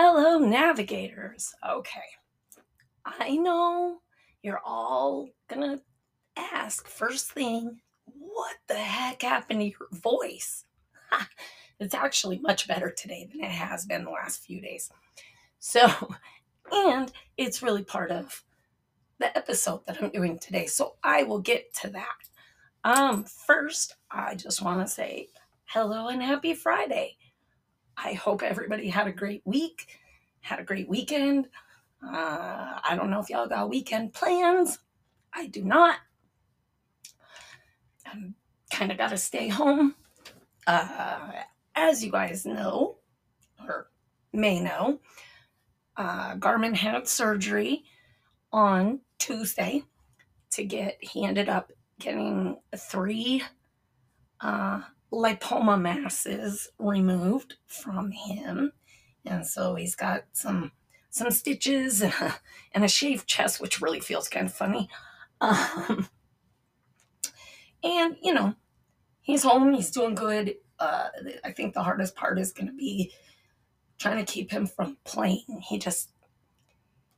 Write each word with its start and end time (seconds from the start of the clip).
Hello, 0.00 0.38
navigators. 0.38 1.52
Okay. 1.68 2.00
I 3.04 3.34
know 3.34 3.98
you're 4.44 4.60
all 4.64 5.28
gonna 5.48 5.80
ask 6.36 6.86
first 6.86 7.32
thing, 7.32 7.80
what 8.04 8.54
the 8.68 8.76
heck 8.76 9.22
happened 9.22 9.58
to 9.58 9.66
your 9.66 9.88
voice? 9.90 10.66
It's 11.80 11.94
actually 11.94 12.38
much 12.38 12.68
better 12.68 12.92
today 12.92 13.28
than 13.28 13.42
it 13.42 13.50
has 13.50 13.86
been 13.86 14.04
the 14.04 14.10
last 14.10 14.44
few 14.44 14.60
days. 14.60 14.88
So, 15.58 15.88
and 16.72 17.10
it's 17.36 17.60
really 17.60 17.82
part 17.82 18.12
of 18.12 18.44
the 19.18 19.36
episode 19.36 19.84
that 19.86 20.00
I'm 20.00 20.10
doing 20.10 20.38
today. 20.38 20.66
So 20.66 20.94
I 21.02 21.24
will 21.24 21.40
get 21.40 21.74
to 21.82 21.90
that. 21.90 22.18
Um, 22.84 23.24
first, 23.24 23.96
I 24.12 24.36
just 24.36 24.62
want 24.62 24.80
to 24.80 24.92
say 24.92 25.26
hello 25.64 26.06
and 26.06 26.22
happy 26.22 26.54
Friday. 26.54 27.16
I 28.02 28.12
hope 28.12 28.42
everybody 28.42 28.88
had 28.88 29.08
a 29.08 29.12
great 29.12 29.42
week, 29.44 29.98
had 30.40 30.60
a 30.60 30.64
great 30.64 30.88
weekend. 30.88 31.48
Uh, 32.02 32.78
I 32.88 32.94
don't 32.96 33.10
know 33.10 33.20
if 33.20 33.28
y'all 33.28 33.48
got 33.48 33.68
weekend 33.68 34.12
plans. 34.12 34.78
I 35.34 35.46
do 35.46 35.64
not. 35.64 35.96
I'm 38.06 38.36
kind 38.70 38.92
of 38.92 38.98
got 38.98 39.10
to 39.10 39.18
stay 39.18 39.48
home. 39.48 39.96
Uh, 40.66 41.32
as 41.74 42.04
you 42.04 42.12
guys 42.12 42.46
know, 42.46 42.98
or 43.66 43.90
may 44.32 44.60
know, 44.60 45.00
uh, 45.96 46.36
Garmin 46.36 46.76
had 46.76 47.08
surgery 47.08 47.82
on 48.52 49.00
Tuesday 49.18 49.82
to 50.52 50.64
get, 50.64 50.98
he 51.00 51.24
ended 51.24 51.48
up 51.48 51.72
getting 51.98 52.58
three 52.76 53.42
uh, 54.40 54.82
lipoma 55.12 55.80
masses 55.80 56.68
removed 56.78 57.56
from 57.66 58.10
him. 58.10 58.72
And 59.24 59.46
so 59.46 59.74
he's 59.74 59.94
got 59.94 60.24
some 60.32 60.72
some 61.10 61.30
stitches 61.30 62.02
and 62.02 62.12
a, 62.20 62.34
and 62.72 62.84
a 62.84 62.88
shaved 62.88 63.26
chest, 63.26 63.60
which 63.60 63.80
really 63.80 64.00
feels 64.00 64.28
kind 64.28 64.46
of 64.46 64.54
funny. 64.54 64.88
Um, 65.40 66.08
and 67.82 68.16
you 68.22 68.34
know, 68.34 68.54
he's 69.20 69.42
home. 69.42 69.72
He's 69.74 69.90
doing 69.90 70.14
good. 70.14 70.56
Uh, 70.78 71.08
I 71.44 71.52
think 71.52 71.74
the 71.74 71.82
hardest 71.82 72.14
part 72.14 72.38
is 72.38 72.52
going 72.52 72.68
to 72.68 72.74
be 72.74 73.12
trying 73.98 74.24
to 74.24 74.32
keep 74.32 74.50
him 74.50 74.66
from 74.66 74.96
playing. 75.04 75.62
He 75.68 75.78
just 75.78 76.10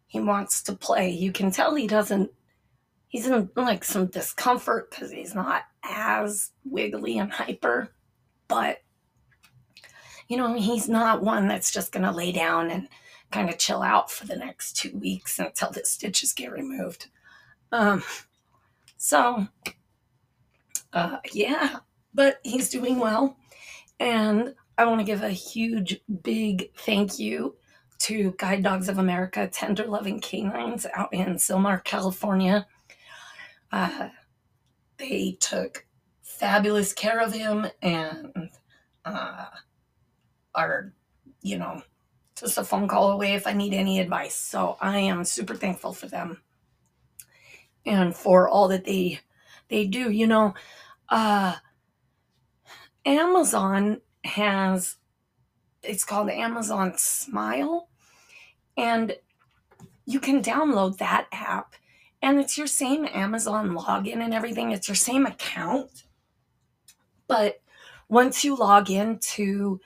he 0.06 0.20
wants 0.20 0.62
to 0.64 0.74
play. 0.74 1.10
You 1.10 1.32
can 1.32 1.50
tell 1.50 1.74
he 1.74 1.86
doesn't. 1.86 2.30
He's 3.08 3.26
in 3.26 3.50
like 3.56 3.84
some 3.84 4.06
discomfort 4.06 4.90
because 4.90 5.10
he's 5.10 5.34
not 5.34 5.64
as 5.82 6.50
wiggly 6.64 7.18
and 7.18 7.32
hyper, 7.32 7.92
but 8.48 8.78
you 10.28 10.36
know 10.36 10.54
he's 10.54 10.88
not 10.88 11.22
one 11.22 11.48
that's 11.48 11.70
just 11.70 11.92
going 11.92 12.04
to 12.04 12.12
lay 12.12 12.32
down 12.32 12.70
and 12.70 12.88
kind 13.30 13.48
of 13.48 13.58
chill 13.58 13.82
out 13.82 14.10
for 14.10 14.26
the 14.26 14.36
next 14.36 14.76
two 14.76 14.96
weeks 14.96 15.38
until 15.38 15.70
the 15.70 15.84
stitches 15.84 16.32
get 16.32 16.52
removed. 16.52 17.06
Um, 17.72 18.02
so, 18.96 19.46
uh, 20.92 21.18
yeah, 21.32 21.78
but 22.12 22.40
he's 22.42 22.68
doing 22.68 22.98
well. 22.98 23.36
And 24.00 24.54
I 24.76 24.86
want 24.86 25.00
to 25.00 25.04
give 25.04 25.22
a 25.22 25.30
huge, 25.30 26.00
big 26.22 26.74
thank 26.74 27.18
you 27.18 27.56
to 28.00 28.34
Guide 28.38 28.62
Dogs 28.62 28.88
of 28.88 28.98
America, 28.98 29.46
Tender 29.46 29.86
Loving 29.86 30.20
Canines 30.20 30.86
out 30.94 31.12
in 31.12 31.34
Sylmar, 31.36 31.84
California. 31.84 32.66
Uh, 33.70 34.08
they 35.00 35.36
took 35.40 35.84
fabulous 36.22 36.92
care 36.92 37.20
of 37.20 37.32
him 37.32 37.66
and 37.82 38.50
uh, 39.04 39.46
are, 40.54 40.92
you 41.42 41.58
know, 41.58 41.82
just 42.36 42.58
a 42.58 42.64
phone 42.64 42.86
call 42.86 43.10
away 43.10 43.34
if 43.34 43.46
I 43.46 43.52
need 43.52 43.74
any 43.74 43.98
advice. 43.98 44.36
So 44.36 44.76
I 44.80 44.98
am 44.98 45.24
super 45.24 45.56
thankful 45.56 45.92
for 45.92 46.06
them 46.06 46.40
and 47.84 48.14
for 48.14 48.48
all 48.48 48.68
that 48.68 48.84
they 48.84 49.20
they 49.68 49.86
do. 49.86 50.10
You 50.10 50.26
know, 50.26 50.54
uh, 51.08 51.56
Amazon 53.04 54.00
has 54.24 54.96
it's 55.82 56.04
called 56.04 56.28
Amazon 56.28 56.92
Smile, 56.96 57.88
and 58.76 59.16
you 60.04 60.20
can 60.20 60.42
download 60.42 60.98
that 60.98 61.26
app, 61.32 61.74
and 62.22 62.38
it's 62.38 62.58
your 62.58 62.66
same 62.66 63.06
Amazon 63.06 63.70
login 63.70 64.22
and 64.22 64.34
everything. 64.34 64.72
It's 64.72 64.88
your 64.88 64.94
same 64.94 65.26
account, 65.26 66.04
but 67.26 67.60
once 68.08 68.44
you 68.44 68.56
log 68.56 68.90
into 68.90 69.80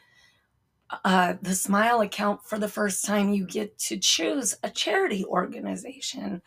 uh, 1.04 1.34
the 1.42 1.54
Smile 1.54 2.00
account 2.00 2.42
for 2.42 2.58
the 2.58 2.68
first 2.68 3.04
time, 3.04 3.32
you 3.32 3.46
get 3.46 3.78
to 3.78 3.98
choose 3.98 4.56
a 4.62 4.70
charity 4.70 5.24
organization 5.24 6.42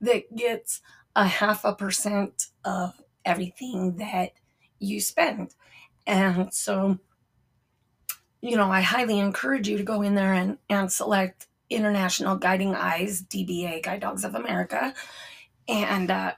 that 0.00 0.34
gets 0.34 0.80
a 1.14 1.26
half 1.26 1.64
a 1.64 1.74
percent 1.74 2.46
of 2.64 3.00
everything 3.24 3.96
that 3.96 4.32
you 4.78 5.00
spend. 5.00 5.54
And 6.06 6.52
so, 6.52 6.98
you 8.40 8.56
know, 8.56 8.70
I 8.70 8.80
highly 8.80 9.18
encourage 9.18 9.68
you 9.68 9.78
to 9.78 9.84
go 9.84 10.02
in 10.02 10.14
there 10.14 10.32
and, 10.32 10.58
and 10.68 10.90
select 10.90 11.46
International 11.74 12.36
Guiding 12.36 12.74
Eyes, 12.74 13.22
DBA, 13.22 13.82
Guide 13.82 14.00
Dogs 14.00 14.24
of 14.24 14.34
America. 14.34 14.94
And, 15.68 16.10
uh, 16.10 16.32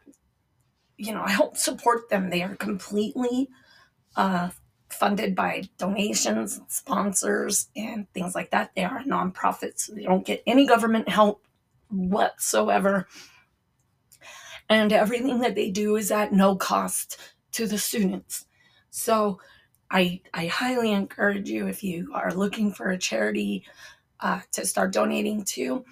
you 0.96 1.12
know, 1.12 1.22
I 1.22 1.30
help 1.30 1.56
support 1.56 2.08
them. 2.08 2.30
They 2.30 2.42
are 2.42 2.56
completely 2.56 3.48
uh, 4.16 4.50
funded 4.88 5.34
by 5.34 5.64
donations, 5.78 6.60
sponsors, 6.68 7.68
and 7.76 8.10
things 8.12 8.34
like 8.34 8.50
that. 8.50 8.72
They 8.74 8.84
are 8.84 8.98
a 8.98 9.04
nonprofit, 9.04 9.78
so 9.78 9.94
they 9.94 10.04
don't 10.04 10.26
get 10.26 10.42
any 10.46 10.66
government 10.66 11.08
help 11.08 11.44
whatsoever. 11.88 13.06
And 14.68 14.92
everything 14.92 15.40
that 15.40 15.54
they 15.54 15.70
do 15.70 15.96
is 15.96 16.10
at 16.10 16.32
no 16.32 16.56
cost 16.56 17.18
to 17.52 17.66
the 17.66 17.78
students. 17.78 18.46
So 18.90 19.40
I, 19.90 20.22
I 20.32 20.46
highly 20.46 20.92
encourage 20.92 21.48
you 21.48 21.66
if 21.66 21.84
you 21.84 22.10
are 22.14 22.32
looking 22.32 22.72
for 22.72 22.90
a 22.90 22.98
charity 22.98 23.64
uh, 24.24 24.40
to 24.52 24.64
start 24.64 24.90
donating 24.90 25.44
to, 25.44 25.84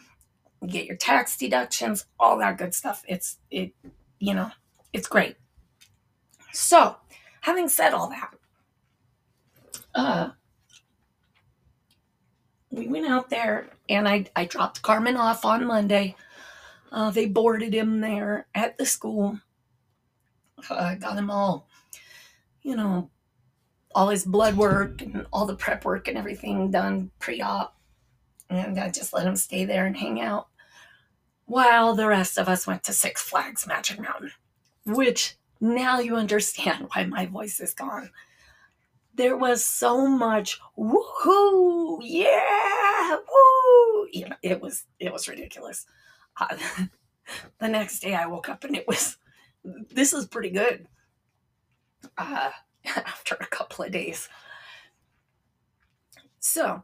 get 0.66 0.87
your 0.87 0.97
tax 0.97 1.37
deductions, 1.37 2.06
all 2.19 2.38
that 2.38 2.56
good 2.56 2.75
stuff. 2.75 3.03
It's 3.09 3.38
it, 3.50 3.75
you 4.20 4.32
know, 4.32 4.50
it's 4.93 5.09
great. 5.09 5.37
So, 6.53 6.97
having 7.41 7.69
said 7.69 7.92
all 7.92 8.09
that, 8.09 8.34
uh, 9.94 10.31
we 12.71 12.87
went 12.87 13.06
out 13.06 13.28
there 13.28 13.71
and 13.88 14.09
I, 14.09 14.26
I 14.37 14.44
dropped 14.44 14.82
Garmin 14.82 15.19
off 15.19 15.44
on 15.44 15.66
Monday. 15.66 16.15
Uh, 16.92 17.10
they 17.10 17.26
boarded 17.26 17.75
him 17.75 18.00
there 18.00 18.47
at 18.54 18.78
the 18.78 18.87
school. 18.87 19.41
Uh, 20.71 20.94
got 20.94 21.19
him 21.19 21.31
all, 21.31 21.69
you 22.62 22.76
know, 22.76 23.10
all 23.94 24.09
his 24.09 24.25
blood 24.25 24.56
work 24.56 25.03
and 25.03 25.26
all 25.32 25.44
the 25.44 25.56
prep 25.56 25.84
work 25.84 26.06
and 26.06 26.16
everything 26.16 26.71
done 26.71 27.10
pre 27.19 27.42
op. 27.42 27.76
And 28.57 28.79
I 28.79 28.91
just 28.91 29.13
let 29.13 29.27
him 29.27 29.37
stay 29.37 29.65
there 29.65 29.87
and 29.87 29.97
hang 29.97 30.21
out 30.21 30.49
while 31.47 31.95
the 31.95 32.07
rest 32.07 32.39
of 32.39 32.49
us 32.49 32.67
went 32.67 32.85
to 32.85 32.93
Six 32.93 33.23
Flags 33.23 33.67
Magic 33.67 34.01
Mountain, 34.01 34.33
which 34.87 35.37
now 35.61 35.99
you 36.01 36.17
understand 36.17 36.89
why 36.93 37.05
my 37.05 37.27
voice 37.27 37.61
is 37.61 37.75
gone 37.75 38.11
there 39.15 39.37
was 39.37 39.65
so 39.65 40.07
much 40.07 40.59
woohoo, 40.79 41.99
yeah, 42.03 43.17
woo. 43.17 44.07
You 44.13 44.29
know, 44.29 44.37
it 44.43 44.61
was 44.61 44.84
it 44.99 45.13
was 45.13 45.29
ridiculous. 45.29 45.87
Uh, 46.41 46.57
the 47.59 47.69
next 47.69 48.01
day 48.01 48.15
I 48.15 48.27
woke 48.27 48.49
up 48.49 48.65
and 48.65 48.77
it 48.77 48.89
was 48.89 49.17
this 49.91 50.13
is 50.13 50.27
pretty 50.27 50.51
good. 50.51 50.87
Uh, 52.17 52.51
after 52.84 53.37
a 53.37 53.47
couple 53.47 53.84
of 53.84 53.93
days. 53.93 54.28
So, 56.41 56.83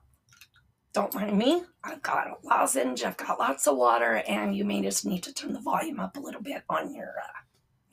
don't 0.99 1.15
mind 1.15 1.39
me. 1.39 1.62
I've 1.85 2.03
got 2.03 2.27
a 2.27 2.35
lozenge, 2.45 3.05
I've 3.05 3.17
got 3.17 3.39
lots 3.39 3.69
of 3.69 3.77
water, 3.77 4.21
and 4.27 4.56
you 4.56 4.65
may 4.65 4.83
just 4.83 5.06
need 5.06 5.23
to 5.23 5.33
turn 5.33 5.53
the 5.53 5.61
volume 5.61 6.00
up 6.00 6.17
a 6.17 6.21
little 6.21 6.43
bit 6.43 6.65
on 6.69 6.93
your, 6.93 7.15
uh, 7.23 7.39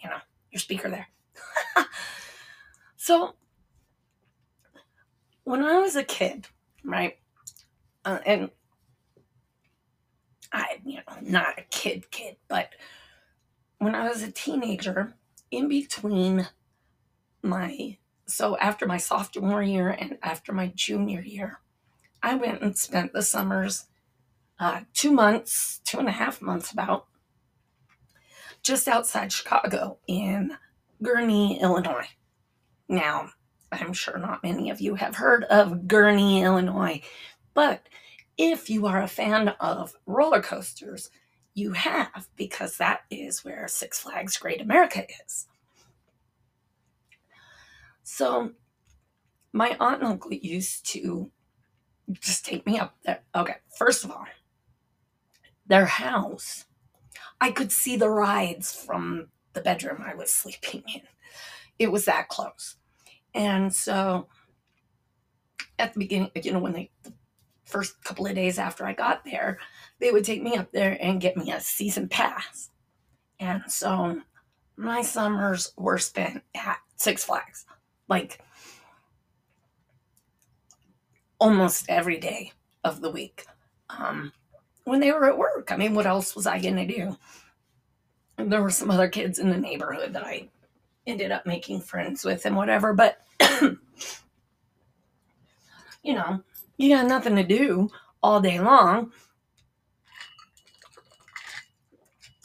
you 0.01 0.09
know, 0.09 0.17
your 0.49 0.59
speaker 0.59 0.89
there. 0.89 1.07
so, 2.97 3.35
when 5.43 5.63
I 5.63 5.77
was 5.77 5.95
a 5.95 6.03
kid, 6.03 6.47
right, 6.83 7.19
uh, 8.05 8.17
and 8.25 8.49
I, 10.51 10.79
you 10.83 10.95
know, 10.95 11.17
not 11.21 11.59
a 11.59 11.63
kid, 11.69 12.09
kid, 12.09 12.37
but 12.47 12.69
when 13.77 13.93
I 13.93 14.09
was 14.09 14.23
a 14.23 14.31
teenager, 14.31 15.13
in 15.51 15.67
between 15.67 16.47
my, 17.43 17.97
so 18.25 18.57
after 18.57 18.87
my 18.87 18.97
sophomore 18.97 19.61
year 19.61 19.89
and 19.89 20.17
after 20.23 20.53
my 20.53 20.71
junior 20.73 21.21
year, 21.21 21.59
I 22.25 22.33
went 22.33 22.63
and 22.63 22.75
spent 22.75 23.13
the 23.13 23.21
summers, 23.21 23.85
uh, 24.59 24.81
two 24.95 25.11
months, 25.11 25.79
two 25.85 25.99
and 25.99 26.07
a 26.07 26.11
half 26.11 26.41
months 26.41 26.71
about, 26.71 27.05
just 28.63 28.87
outside 28.87 29.31
Chicago 29.31 29.99
in 30.07 30.57
Gurnee, 31.03 31.61
Illinois. 31.61 32.09
Now, 32.89 33.29
I'm 33.71 33.93
sure 33.93 34.17
not 34.17 34.41
many 34.41 34.71
of 34.71 34.81
you 34.81 34.95
have 34.95 35.17
heard 35.17 35.43
of 35.43 35.87
Gurnee, 35.87 36.41
Illinois, 36.41 37.01
but 37.53 37.87
if 38.39 38.71
you 38.71 38.87
are 38.87 39.03
a 39.03 39.07
fan 39.07 39.49
of 39.59 39.93
roller 40.07 40.41
coasters, 40.41 41.11
you 41.53 41.73
have, 41.73 42.27
because 42.35 42.77
that 42.77 43.01
is 43.11 43.45
where 43.45 43.67
Six 43.67 43.99
Flags 43.99 44.35
Great 44.37 44.61
America 44.61 45.05
is. 45.27 45.45
So, 48.01 48.53
my 49.53 49.77
aunt 49.79 50.01
and 50.01 50.09
uncle 50.13 50.33
used 50.33 50.87
to 50.87 51.29
just 52.11 52.45
take 52.45 52.65
me 52.65 52.79
up 52.79 52.95
there. 53.05 53.21
Okay, 53.35 53.55
first 53.77 54.03
of 54.03 54.11
all, 54.11 54.25
their 55.67 55.85
house, 55.85 56.65
I 57.41 57.51
could 57.51 57.71
see 57.71 57.97
the 57.97 58.09
rides 58.09 58.73
from 58.73 59.27
the 59.53 59.61
bedroom 59.61 60.03
I 60.05 60.15
was 60.15 60.31
sleeping 60.33 60.83
in. 60.93 61.01
It 61.79 61.91
was 61.91 62.05
that 62.05 62.29
close. 62.29 62.75
And 63.33 63.73
so 63.73 64.27
at 65.77 65.93
the 65.93 65.99
beginning, 65.99 66.31
you 66.35 66.53
know, 66.53 66.59
when 66.59 66.73
they, 66.73 66.91
the 67.03 67.13
first 67.65 68.01
couple 68.03 68.25
of 68.27 68.35
days 68.35 68.57
after 68.57 68.85
I 68.85 68.93
got 68.93 69.25
there, 69.25 69.59
they 69.99 70.11
would 70.11 70.23
take 70.23 70.41
me 70.41 70.55
up 70.55 70.71
there 70.71 70.97
and 71.01 71.19
get 71.19 71.35
me 71.35 71.51
a 71.51 71.59
season 71.59 72.07
pass. 72.07 72.69
And 73.39 73.63
so 73.67 74.21
my 74.77 75.01
summers 75.01 75.73
were 75.77 75.97
spent 75.97 76.43
at 76.55 76.77
Six 76.95 77.25
Flags, 77.25 77.65
like 78.07 78.39
almost 81.45 81.85
every 81.89 82.17
day 82.17 82.51
of 82.83 83.01
the 83.01 83.11
week. 83.11 83.45
Um, 83.91 84.33
when 84.85 84.99
they 84.99 85.11
were 85.11 85.25
at 85.25 85.37
work, 85.37 85.71
I 85.71 85.77
mean, 85.77 85.93
what 85.93 86.07
else 86.07 86.35
was 86.35 86.47
I 86.47 86.59
going 86.59 86.75
to 86.75 86.87
do? 86.87 87.15
there 88.37 88.63
were 88.63 88.71
some 88.71 88.91
other 88.91 89.07
kids 89.07 89.39
in 89.39 89.49
the 89.49 89.57
neighborhood 89.57 90.11
that 90.11 90.25
I 90.25 90.49
ended 91.07 91.31
up 91.31 91.45
making 91.45 91.81
friends 91.81 92.25
with 92.25 92.45
and 92.45 92.55
whatever, 92.55 92.93
but 92.93 93.21
you 93.61 93.75
know, 96.13 96.41
you 96.77 96.89
got 96.89 97.05
nothing 97.05 97.35
to 97.35 97.43
do 97.43 97.89
all 98.21 98.41
day 98.41 98.59
long. 98.59 99.11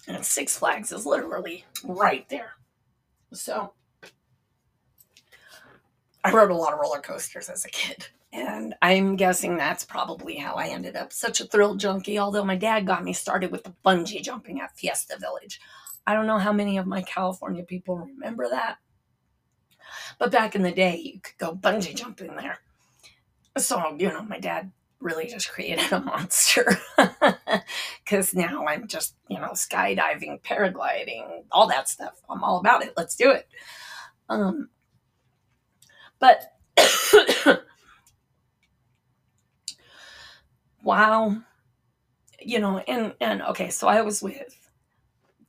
And 0.06 0.25
Six 0.25 0.58
Flags 0.58 0.93
is 0.93 1.06
literally 1.06 1.64
right 1.85 2.29
there. 2.29 2.52
So 3.32 3.73
I 6.23 6.32
rode 6.32 6.50
a 6.50 6.55
lot 6.55 6.75
of 6.75 6.79
roller 6.79 7.00
coasters 7.00 7.49
as 7.49 7.64
a 7.64 7.70
kid. 7.70 8.06
And 8.32 8.75
I'm 8.81 9.17
guessing 9.17 9.56
that's 9.56 9.85
probably 9.85 10.37
how 10.37 10.55
I 10.55 10.69
ended 10.69 10.94
up 10.94 11.12
such 11.12 11.41
a 11.41 11.47
thrill 11.47 11.75
junkie, 11.75 12.19
although 12.19 12.44
my 12.44 12.56
dad 12.56 12.87
got 12.87 13.03
me 13.03 13.12
started 13.12 13.50
with 13.50 13.65
the 13.65 13.75
bungee 13.85 14.23
jumping 14.23 14.61
at 14.61 14.77
Fiesta 14.77 15.17
Village. 15.19 15.61
I 16.06 16.15
don't 16.15 16.27
know 16.27 16.38
how 16.38 16.53
many 16.53 16.79
of 16.79 16.87
my 16.87 17.03
California 17.03 17.65
people 17.65 17.99
remember 17.99 18.49
that. 18.49 18.77
But 20.19 20.31
back 20.31 20.55
in 20.55 20.62
the 20.62 20.71
day, 20.71 20.97
you 20.97 21.21
could 21.21 21.38
go 21.38 21.55
bungee 21.55 21.94
jumping 21.94 22.37
there. 22.37 22.59
So, 23.59 23.97
you 23.99 24.09
know, 24.09 24.23
my 24.23 24.38
dad 24.38 24.71
really 25.00 25.26
just 25.26 25.50
created 25.50 25.93
a 25.93 26.00
monster. 26.05 26.79
Because 28.05 28.33
now 28.33 28.65
I'm 28.67 28.87
just, 28.87 29.17
you 29.29 29.41
know, 29.41 29.50
skydiving, 29.53 30.41
paragliding, 30.43 31.44
all 31.50 31.67
that 31.69 31.88
stuff. 31.88 32.21
I'm 32.29 32.44
all 32.44 32.61
about 32.61 32.85
it. 32.85 32.94
Let's 32.97 33.17
do 33.17 33.31
it. 33.31 33.49
Um, 34.29 34.69
but 36.21 36.53
wow, 40.82 41.37
you 42.41 42.59
know, 42.59 42.79
and 42.79 43.15
and 43.21 43.43
okay, 43.43 43.71
so 43.71 43.88
I 43.88 44.00
was 44.03 44.23
with 44.23 44.71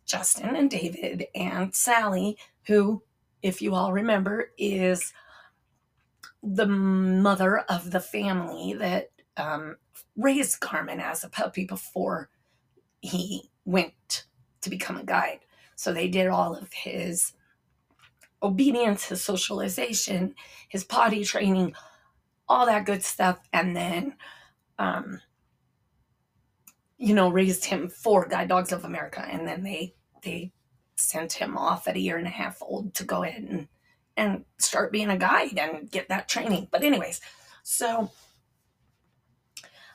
Justin 0.06 0.56
and 0.56 0.70
David 0.70 1.28
and 1.34 1.74
Sally, 1.74 2.38
who, 2.68 3.02
if 3.42 3.62
you 3.62 3.76
all 3.76 3.94
remember, 3.94 4.52
is 4.58 5.14
the 6.44 6.68
mother 6.68 7.60
of 7.60 7.92
the 7.92 8.00
family 8.00 8.74
that 8.74 9.12
um, 9.38 9.78
raised 10.18 10.60
Garmin 10.60 11.00
as 11.00 11.24
a 11.24 11.30
puppy 11.30 11.66
before 11.66 12.30
he 13.02 13.50
went 13.66 14.26
to 14.62 14.70
become 14.70 14.98
a 14.98 15.04
guide. 15.04 15.40
So 15.76 15.94
they 15.94 16.08
did 16.08 16.28
all 16.28 16.56
of 16.56 16.72
his 16.74 17.34
obedience, 18.44 19.06
his 19.06 19.24
socialization, 19.24 20.36
his 20.68 20.84
potty 20.84 21.24
training, 21.24 21.74
all 22.48 22.66
that 22.66 22.86
good 22.86 23.04
stuff, 23.04 23.40
and 23.54 23.76
then, 23.76 24.16
um, 24.80 25.22
you 26.98 27.16
know, 27.16 27.30
raised 27.30 27.66
him 27.66 27.90
for 27.90 28.28
Guide 28.28 28.50
Dogs 28.50 28.72
of 28.72 28.86
America, 28.86 29.26
and 29.28 29.48
then 29.48 29.64
they 29.64 29.96
they 30.24 30.52
sent 30.96 31.34
him 31.34 31.58
off 31.58 31.88
at 31.88 31.96
a 31.96 32.00
year 32.00 32.18
and 32.18 32.28
a 32.28 32.32
half 32.32 32.62
old 32.62 32.94
to 32.94 33.04
go 33.04 33.24
ahead 33.24 33.44
and 33.44 33.68
and 34.18 34.46
start 34.60 34.92
being 34.92 35.10
a 35.10 35.18
guide 35.18 35.58
and 35.58 35.90
get 35.90 36.10
that 36.10 36.30
training. 36.30 36.68
But 36.72 36.84
anyways, 36.84 37.22
so 37.64 38.12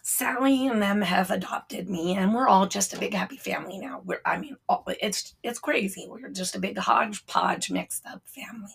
Sally 0.02 0.68
and 0.68 0.80
them 0.80 1.02
have 1.02 1.30
adopted 1.30 1.90
me, 1.90 2.14
and 2.14 2.32
we're 2.32 2.48
all 2.48 2.66
just 2.66 2.94
a 2.94 2.98
big 2.98 3.12
happy 3.12 3.36
family 3.36 3.78
now. 3.78 4.02
We're, 4.04 4.20
I 4.24 4.38
mean, 4.38 4.56
it's 5.00 5.34
it's 5.42 5.58
crazy. 5.58 6.06
We're 6.08 6.28
just 6.30 6.54
a 6.54 6.60
big 6.60 6.78
hodgepodge, 6.78 7.70
mixed 7.70 8.06
up 8.06 8.22
family. 8.24 8.70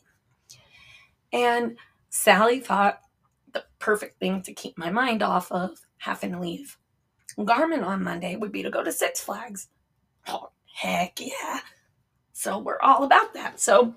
And 1.31 1.77
Sally 2.09 2.59
thought 2.59 2.99
the 3.53 3.63
perfect 3.79 4.19
thing 4.19 4.41
to 4.41 4.53
keep 4.53 4.77
my 4.77 4.89
mind 4.89 5.23
off 5.23 5.51
of 5.51 5.79
having 6.01 6.31
to 6.31 6.39
leave 6.39 6.77
Garmin 7.37 7.85
on 7.85 8.03
Monday 8.03 8.35
would 8.35 8.51
be 8.51 8.63
to 8.63 8.71
go 8.71 8.83
to 8.83 8.91
Six 8.91 9.21
Flags. 9.21 9.67
Oh, 10.27 10.49
Heck 10.73 11.19
yeah. 11.19 11.59
So 12.33 12.57
we're 12.57 12.81
all 12.81 13.03
about 13.03 13.33
that. 13.35 13.59
So, 13.59 13.93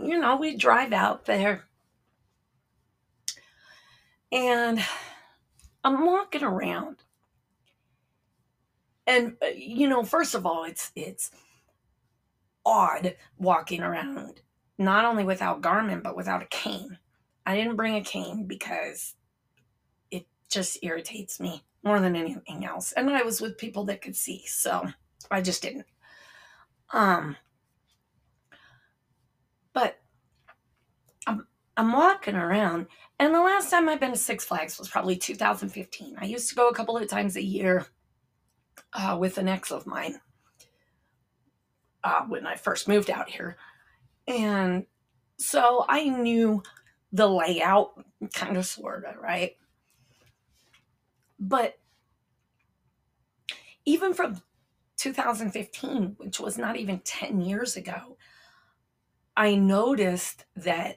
you 0.00 0.18
know, 0.18 0.36
we 0.36 0.56
drive 0.56 0.92
out 0.92 1.24
there 1.24 1.64
and 4.30 4.84
I'm 5.82 6.04
walking 6.04 6.42
around. 6.42 6.96
And 9.06 9.36
uh, 9.42 9.46
you 9.56 9.88
know, 9.88 10.02
first 10.02 10.34
of 10.34 10.44
all, 10.46 10.64
it's 10.64 10.92
it's 10.96 11.30
odd 12.64 13.16
walking 13.38 13.82
around 13.82 14.42
not 14.78 15.04
only 15.04 15.24
without 15.24 15.62
Garmin 15.62 16.02
but 16.02 16.16
without 16.16 16.42
a 16.42 16.46
cane. 16.46 16.98
I 17.46 17.56
didn't 17.56 17.76
bring 17.76 17.94
a 17.96 18.02
cane 18.02 18.46
because 18.46 19.15
just 20.48 20.78
irritates 20.82 21.40
me 21.40 21.64
more 21.82 22.00
than 22.00 22.16
anything 22.16 22.64
else. 22.64 22.92
And 22.92 23.10
I 23.10 23.22
was 23.22 23.40
with 23.40 23.58
people 23.58 23.84
that 23.84 24.02
could 24.02 24.16
see, 24.16 24.44
so 24.46 24.88
I 25.30 25.40
just 25.40 25.62
didn't. 25.62 25.86
Um, 26.92 27.36
but 29.72 29.98
I'm 31.26 31.46
I'm 31.76 31.92
walking 31.92 32.36
around, 32.36 32.86
and 33.18 33.34
the 33.34 33.40
last 33.40 33.70
time 33.70 33.88
I've 33.88 34.00
been 34.00 34.12
to 34.12 34.18
Six 34.18 34.44
Flags 34.44 34.78
was 34.78 34.88
probably 34.88 35.16
2015. 35.16 36.16
I 36.18 36.24
used 36.24 36.48
to 36.48 36.54
go 36.54 36.68
a 36.68 36.74
couple 36.74 36.96
of 36.96 37.08
times 37.08 37.36
a 37.36 37.42
year 37.42 37.86
uh, 38.92 39.16
with 39.18 39.38
an 39.38 39.48
ex 39.48 39.70
of 39.70 39.86
mine 39.86 40.20
uh, 42.04 42.22
when 42.28 42.46
I 42.46 42.56
first 42.56 42.88
moved 42.88 43.10
out 43.10 43.28
here, 43.28 43.56
and 44.26 44.86
so 45.38 45.84
I 45.88 46.04
knew 46.08 46.62
the 47.12 47.28
layout, 47.28 47.92
kind 48.34 48.56
of, 48.56 48.66
sorta, 48.66 49.14
right? 49.20 49.56
But 51.38 51.78
even 53.84 54.14
from 54.14 54.42
2015, 54.96 56.16
which 56.18 56.40
was 56.40 56.58
not 56.58 56.76
even 56.76 57.00
10 57.00 57.40
years 57.40 57.76
ago, 57.76 58.16
I 59.36 59.54
noticed 59.54 60.44
that 60.56 60.96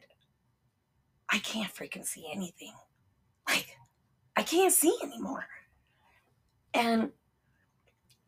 I 1.30 1.40
can't 1.40 1.74
freaking 1.74 2.06
see 2.06 2.30
anything. 2.34 2.74
Like, 3.48 3.78
I 4.36 4.44
can't 4.44 4.74
see 4.74 4.96
anymore. 5.04 5.46
And, 6.74 7.12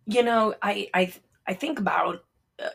you 0.06 0.24
know, 0.24 0.53
I, 0.62 0.89
I, 0.94 1.13
I 1.48 1.53
think 1.53 1.80
about 1.80 2.24
uh, 2.62 2.70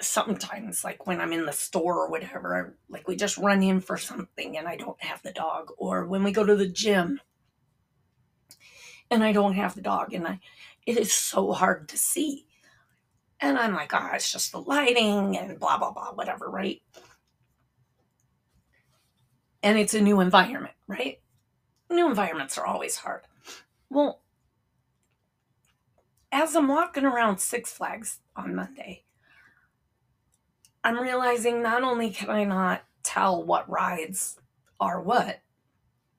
sometimes, 0.00 0.84
like 0.84 1.06
when 1.06 1.20
I'm 1.20 1.32
in 1.32 1.46
the 1.46 1.52
store 1.52 2.04
or 2.04 2.10
whatever, 2.10 2.76
like 2.88 3.08
we 3.08 3.16
just 3.16 3.38
run 3.38 3.62
in 3.62 3.80
for 3.80 3.96
something 3.96 4.58
and 4.58 4.68
I 4.68 4.76
don't 4.76 5.02
have 5.02 5.22
the 5.22 5.32
dog, 5.32 5.72
or 5.78 6.04
when 6.06 6.22
we 6.22 6.32
go 6.32 6.44
to 6.44 6.54
the 6.54 6.68
gym 6.68 7.20
and 9.12 9.22
I 9.22 9.32
don't 9.32 9.52
have 9.52 9.74
the 9.74 9.82
dog, 9.82 10.14
and 10.14 10.26
I, 10.26 10.40
it 10.86 10.96
is 10.96 11.12
so 11.12 11.52
hard 11.52 11.88
to 11.90 11.98
see. 11.98 12.46
And 13.40 13.58
I'm 13.58 13.74
like, 13.74 13.92
ah, 13.92 14.08
oh, 14.10 14.16
it's 14.16 14.32
just 14.32 14.52
the 14.52 14.60
lighting 14.60 15.36
and 15.36 15.60
blah, 15.60 15.76
blah, 15.76 15.92
blah, 15.92 16.12
whatever, 16.14 16.48
right? 16.48 16.80
And 19.62 19.78
it's 19.78 19.92
a 19.92 20.00
new 20.00 20.20
environment, 20.20 20.74
right? 20.86 21.20
New 21.90 22.08
environments 22.08 22.56
are 22.56 22.66
always 22.66 22.96
hard. 22.96 23.22
Well, 23.90 24.22
as 26.32 26.56
I'm 26.56 26.68
walking 26.68 27.04
around 27.04 27.38
Six 27.38 27.70
Flags 27.70 28.20
on 28.34 28.54
Monday, 28.54 29.04
I'm 30.82 30.98
realizing 30.98 31.62
not 31.62 31.82
only 31.82 32.08
can 32.08 32.30
I 32.30 32.44
not 32.44 32.84
tell 33.02 33.44
what 33.44 33.68
rides 33.68 34.40
are 34.80 35.02
what, 35.02 35.41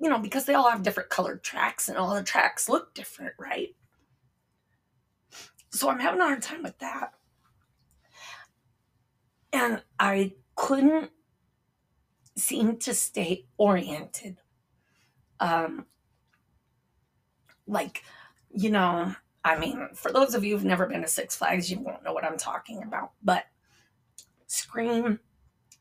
you 0.04 0.10
know, 0.10 0.20
because 0.20 0.44
they 0.44 0.54
all 0.54 0.70
have 0.70 0.84
different 0.84 1.10
colored 1.10 1.44
tracks 1.44 1.88
and 1.88 1.98
all 1.98 2.14
the 2.14 2.22
tracks 2.22 2.68
look 2.68 2.94
different, 2.94 3.34
right? 3.40 3.70
So 5.72 5.90
I'm 5.90 6.00
having 6.00 6.20
a 6.20 6.26
hard 6.26 6.42
time 6.42 6.62
with 6.62 6.78
that. 6.80 7.14
And 9.54 9.82
I 9.98 10.34
couldn't 10.56 11.12
seem 12.36 12.78
to 12.80 12.94
stay 12.94 13.46
oriented. 13.58 14.42
Um, 15.40 15.86
like 17.66 18.04
you 18.54 18.70
know, 18.70 19.16
I 19.44 19.58
mean, 19.58 19.90
for 19.94 20.12
those 20.12 20.36
of 20.36 20.44
you 20.44 20.56
who've 20.56 20.66
never 20.66 20.86
been 20.86 21.02
to 21.02 21.08
Six 21.08 21.36
Flags, 21.36 21.72
you 21.72 21.80
won't 21.80 22.04
know 22.04 22.14
what 22.14 22.26
I'm 22.26 22.38
talking 22.38 22.84
about. 22.84 23.12
But 23.24 23.46
Scream 24.48 25.20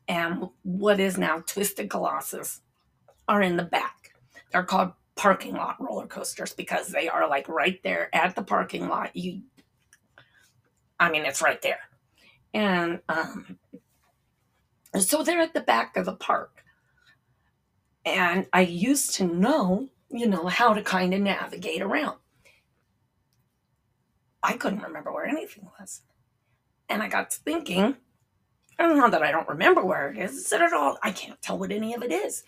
and 0.07 0.49
what 0.63 0.99
is 0.99 1.17
now 1.17 1.39
Twisted 1.45 1.89
Colossus 1.89 2.61
are 3.27 3.41
in 3.41 3.57
the 3.57 3.63
back. 3.63 4.02
They're 4.53 4.63
called 4.63 4.93
parking 5.15 5.55
lot 5.55 5.81
roller 5.81 6.07
coasters 6.07 6.53
because 6.53 6.87
they 6.87 7.09
are 7.09 7.27
like 7.27 7.49
right 7.49 7.81
there 7.83 8.09
at 8.15 8.35
the 8.35 8.43
parking 8.43 8.87
lot. 8.87 9.15
You, 9.15 9.41
I 10.99 11.09
mean, 11.09 11.25
it's 11.25 11.41
right 11.41 11.61
there. 11.61 11.79
And 12.53 13.01
um, 13.09 13.57
so 14.99 15.23
they're 15.23 15.41
at 15.41 15.55
the 15.55 15.61
back 15.61 15.97
of 15.97 16.05
the 16.05 16.13
park. 16.15 16.63
And 18.05 18.47
I 18.53 18.61
used 18.61 19.15
to 19.15 19.25
know, 19.25 19.89
you 20.09 20.27
know, 20.27 20.47
how 20.47 20.73
to 20.73 20.83
kind 20.83 21.13
of 21.13 21.21
navigate 21.21 21.81
around. 21.81 22.17
I 24.43 24.53
couldn't 24.53 24.83
remember 24.83 25.11
where 25.11 25.25
anything 25.25 25.67
was. 25.79 26.01
And 26.89 27.01
I 27.01 27.07
got 27.07 27.31
to 27.31 27.39
thinking, 27.39 27.95
I 28.77 28.83
don't 28.83 28.97
know 28.97 29.09
that 29.09 29.23
I 29.23 29.31
don't 29.31 29.47
remember 29.47 29.83
where 29.83 30.11
it 30.11 30.17
is. 30.17 30.33
Is 30.33 30.51
it 30.51 30.61
at 30.61 30.73
all? 30.73 30.97
I 31.01 31.11
can't 31.11 31.41
tell 31.41 31.57
what 31.57 31.71
any 31.71 31.95
of 31.95 32.03
it 32.03 32.11
is. 32.11 32.43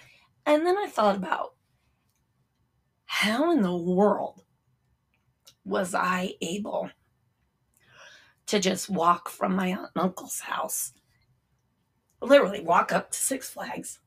And 0.45 0.67
then 0.67 0.77
I 0.77 0.87
thought 0.87 1.15
about 1.15 1.54
how 3.05 3.51
in 3.51 3.61
the 3.61 3.75
world 3.75 4.41
was 5.63 5.95
I 5.95 6.33
able 6.41 6.89
to 8.47 8.59
just 8.59 8.89
walk 8.89 9.29
from 9.29 9.55
my 9.55 9.67
aunt 9.69 9.89
and 9.95 10.03
uncle's 10.03 10.41
house, 10.41 10.93
literally 12.21 12.61
walk 12.61 12.91
up 12.91 13.11
to 13.11 13.17
Six 13.17 13.49
Flags 13.49 13.99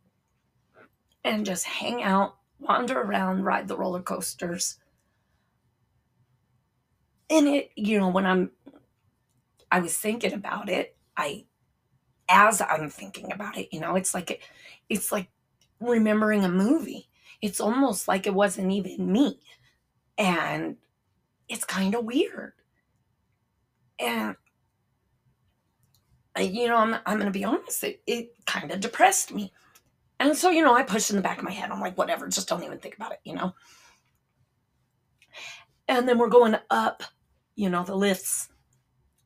and 1.25 1.45
just 1.45 1.65
hang 1.65 2.03
out, 2.03 2.37
wander 2.61 3.01
around, 3.01 3.45
ride 3.45 3.69
the 3.69 3.77
roller 3.77 4.03
coasters. 4.03 4.79
And 7.31 7.49
it, 7.49 7.71
you 7.77 7.99
know, 7.99 8.09
when 8.09 8.27
I'm, 8.27 8.53
I 9.71 9.81
was 9.81 9.97
thinking 9.97 10.33
about 10.33 10.69
it, 10.69 10.97
I, 11.17 11.45
as 12.29 12.61
I'm 12.61 12.89
thinking 12.89 13.33
about 13.33 13.59
it, 13.59 13.69
you 13.73 13.81
know, 13.81 13.97
it's 13.97 14.15
like, 14.15 14.41
it's 14.89 15.11
like 15.13 15.29
remembering 15.81 16.45
a 16.45 16.49
movie. 16.49 17.08
It's 17.41 17.61
almost 17.61 18.09
like 18.09 18.27
it 18.27 18.35
wasn't 18.35 18.73
even 18.73 19.13
me. 19.13 19.39
And 20.17 20.77
it's 21.49 21.65
kind 21.65 21.95
of 21.95 22.05
weird. 22.05 22.53
And 23.99 24.37
you 26.39 26.69
know, 26.69 26.77
I'm 26.77 26.97
I'm 27.07 27.19
gonna 27.19 27.31
be 27.31 27.45
honest, 27.45 27.83
it, 27.85 28.01
it 28.07 28.33
kind 28.47 28.71
of 28.71 28.81
depressed 28.81 29.33
me. 29.33 29.53
And 30.21 30.37
so, 30.37 30.51
you 30.51 30.63
know, 30.63 30.75
I 30.75 30.83
pushed 30.83 31.11
in 31.11 31.17
the 31.17 31.23
back 31.23 31.39
of 31.39 31.45
my 31.45 31.51
head. 31.51 31.71
I'm 31.71 31.81
like, 31.81 31.97
whatever, 31.97 32.29
just 32.29 32.49
don't 32.49 32.65
even 32.65 32.79
think 32.79 32.97
about 32.97 33.13
it, 33.13 33.21
you 33.25 33.35
know. 33.35 33.55
And 35.87 36.09
then 36.09 36.19
we're 36.19 36.29
going 36.29 36.57
up, 36.71 37.03
you 37.55 37.71
know, 37.71 37.85
the 37.85 37.95
lifts 37.95 38.49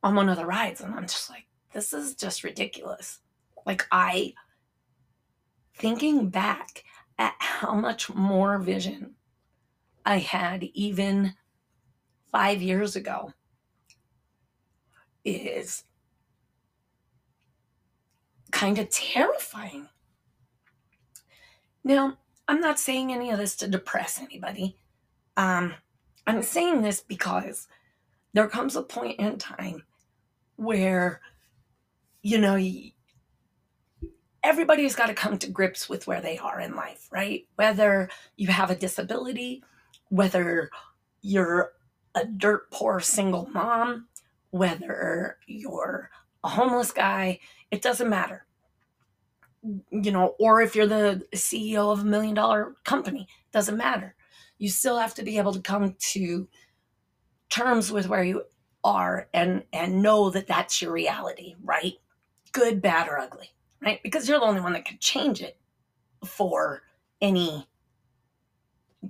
on 0.03 0.15
one 0.15 0.29
of 0.29 0.37
the 0.37 0.47
rides, 0.47 0.81
and 0.81 0.95
I'm 0.95 1.07
just 1.07 1.31
like, 1.31 1.47
this 1.73 1.93
is 1.93 2.15
just 2.15 2.45
ridiculous. 2.45 3.21
Like 3.67 3.87
I 3.91 4.35
thinking 5.75 6.29
back 6.29 6.85
at 7.19 7.35
how 7.39 7.75
much 7.75 8.13
more 8.13 8.59
vision 8.59 9.15
I 10.05 10.19
had 10.19 10.65
even 10.75 11.35
five 12.31 12.63
years 12.63 12.97
ago 12.97 13.33
is 15.25 15.85
kind 18.51 18.79
of 18.79 18.89
terrifying. 18.91 19.89
Now, 21.85 22.19
I'm 22.49 22.61
not 22.61 22.79
saying 22.79 23.13
any 23.13 23.31
of 23.31 23.39
this 23.39 23.57
to 23.57 23.69
depress 23.69 24.21
anybody. 24.21 24.77
Um, 25.37 25.75
I'm 26.27 26.43
saying 26.43 26.83
this 26.83 27.01
because 27.01 27.69
there 28.33 28.49
comes 28.49 28.77
a 28.77 28.83
point 28.83 29.19
in 29.19 29.39
time 29.39 29.85
where, 30.57 31.21
you 32.23 32.39
know, 32.39 32.57
everybody's 34.43 34.97
got 34.97 35.07
to 35.07 35.15
come 35.15 35.39
to 35.39 35.49
grips 35.49 35.89
with 35.89 36.07
where 36.07 36.21
they 36.21 36.39
are 36.39 36.61
in 36.61 36.75
life, 36.75 37.09
right? 37.11 37.47
Whether 37.57 38.09
you 38.37 38.49
have 38.49 38.71
a 38.71 38.77
disability, 38.77 39.63
whether 40.09 40.71
you're 41.21 41.73
a 42.15 42.25
dirt 42.27 42.71
poor 42.71 43.01
single 43.01 43.49
mom, 43.53 44.09
whether 44.51 45.39
you're 45.47 46.11
a 46.45 46.49
homeless 46.49 46.93
guy, 46.93 47.39
it 47.71 47.83
doesn't 47.83 48.09
matter. 48.09 48.45
You 49.91 50.11
know, 50.11 50.35
or 50.41 50.61
if 50.61 50.75
you're 50.75 50.87
the 50.87 51.25
CEO 51.35 51.93
of 51.93 52.01
a 52.01 52.05
million 52.05 52.35
dollar 52.35 52.75
company, 52.85 53.23
it 53.23 53.53
doesn't 53.53 53.77
matter. 53.77 54.17
You 54.59 54.69
still 54.69 54.99
have 54.99 55.15
to 55.15 55.23
be 55.23 55.39
able 55.39 55.53
to 55.53 55.61
come 55.61 55.95
to 56.11 56.49
terms 57.49 57.93
with 57.93 58.09
where 58.09 58.25
you 58.25 58.43
are 58.83 59.29
and 59.33 59.63
and 59.73 60.03
know 60.03 60.31
that 60.31 60.49
that's 60.49 60.83
your 60.83 60.91
reality, 60.91 61.55
right? 61.63 61.95
Good, 62.51 62.83
bad 62.83 63.09
or 63.09 63.19
ugly 63.19 63.53
right? 63.83 64.01
Because 64.03 64.29
you're 64.29 64.39
the 64.39 64.47
only 64.47 64.61
one 64.61 64.73
that 64.75 64.85
can 64.85 64.99
change 64.99 65.41
it 65.41 65.59
for 66.25 66.83
any 67.21 67.67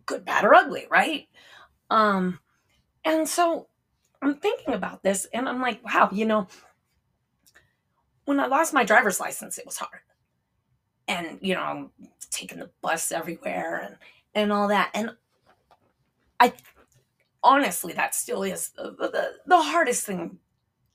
good, 0.07 0.25
bad, 0.25 0.45
or 0.45 0.55
ugly, 0.55 0.87
right? 0.91 1.29
Um, 1.91 2.38
and 3.05 3.29
so 3.29 3.69
I'm 4.23 4.37
thinking 4.37 4.75
about 4.75 5.02
this 5.02 5.26
and 5.33 5.49
I'm 5.49 5.61
like, 5.61 5.85
wow, 5.85 6.09
you 6.12 6.25
know, 6.25 6.47
when 8.25 8.41
I 8.41 8.47
lost 8.47 8.73
my 8.73 8.85
driver's 8.85 9.21
license, 9.21 9.59
it 9.59 9.67
was 9.67 9.79
hard. 9.79 10.00
And, 11.09 11.38
you 11.43 11.55
know, 11.55 11.91
taking 12.31 12.59
the 12.61 12.71
bus 12.81 13.12
everywhere 13.12 13.83
and 13.85 13.97
and 14.35 14.52
all 14.52 14.69
that. 14.69 14.91
And 14.95 15.11
I 16.41 16.55
honestly, 17.43 17.93
that 17.95 18.14
still 18.14 18.43
is 18.43 18.71
the, 18.71 18.93
the, 18.99 19.33
the 19.47 19.61
hardest 19.61 20.07
thing 20.07 20.38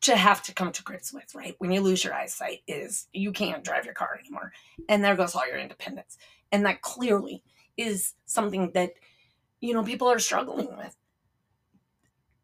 to 0.07 0.17
have 0.17 0.41
to 0.43 0.53
come 0.53 0.71
to 0.71 0.83
grips 0.83 1.13
with, 1.13 1.33
right? 1.35 1.55
When 1.59 1.71
you 1.71 1.81
lose 1.81 2.03
your 2.03 2.13
eyesight, 2.13 2.61
is 2.67 3.07
you 3.13 3.31
can't 3.31 3.63
drive 3.63 3.85
your 3.85 3.93
car 3.93 4.17
anymore. 4.19 4.51
And 4.89 5.03
there 5.03 5.15
goes 5.15 5.35
all 5.35 5.47
your 5.47 5.57
independence. 5.57 6.17
And 6.51 6.65
that 6.65 6.81
clearly 6.81 7.43
is 7.77 8.13
something 8.25 8.71
that, 8.73 8.93
you 9.61 9.73
know, 9.73 9.83
people 9.83 10.09
are 10.09 10.19
struggling 10.19 10.75
with. 10.75 10.95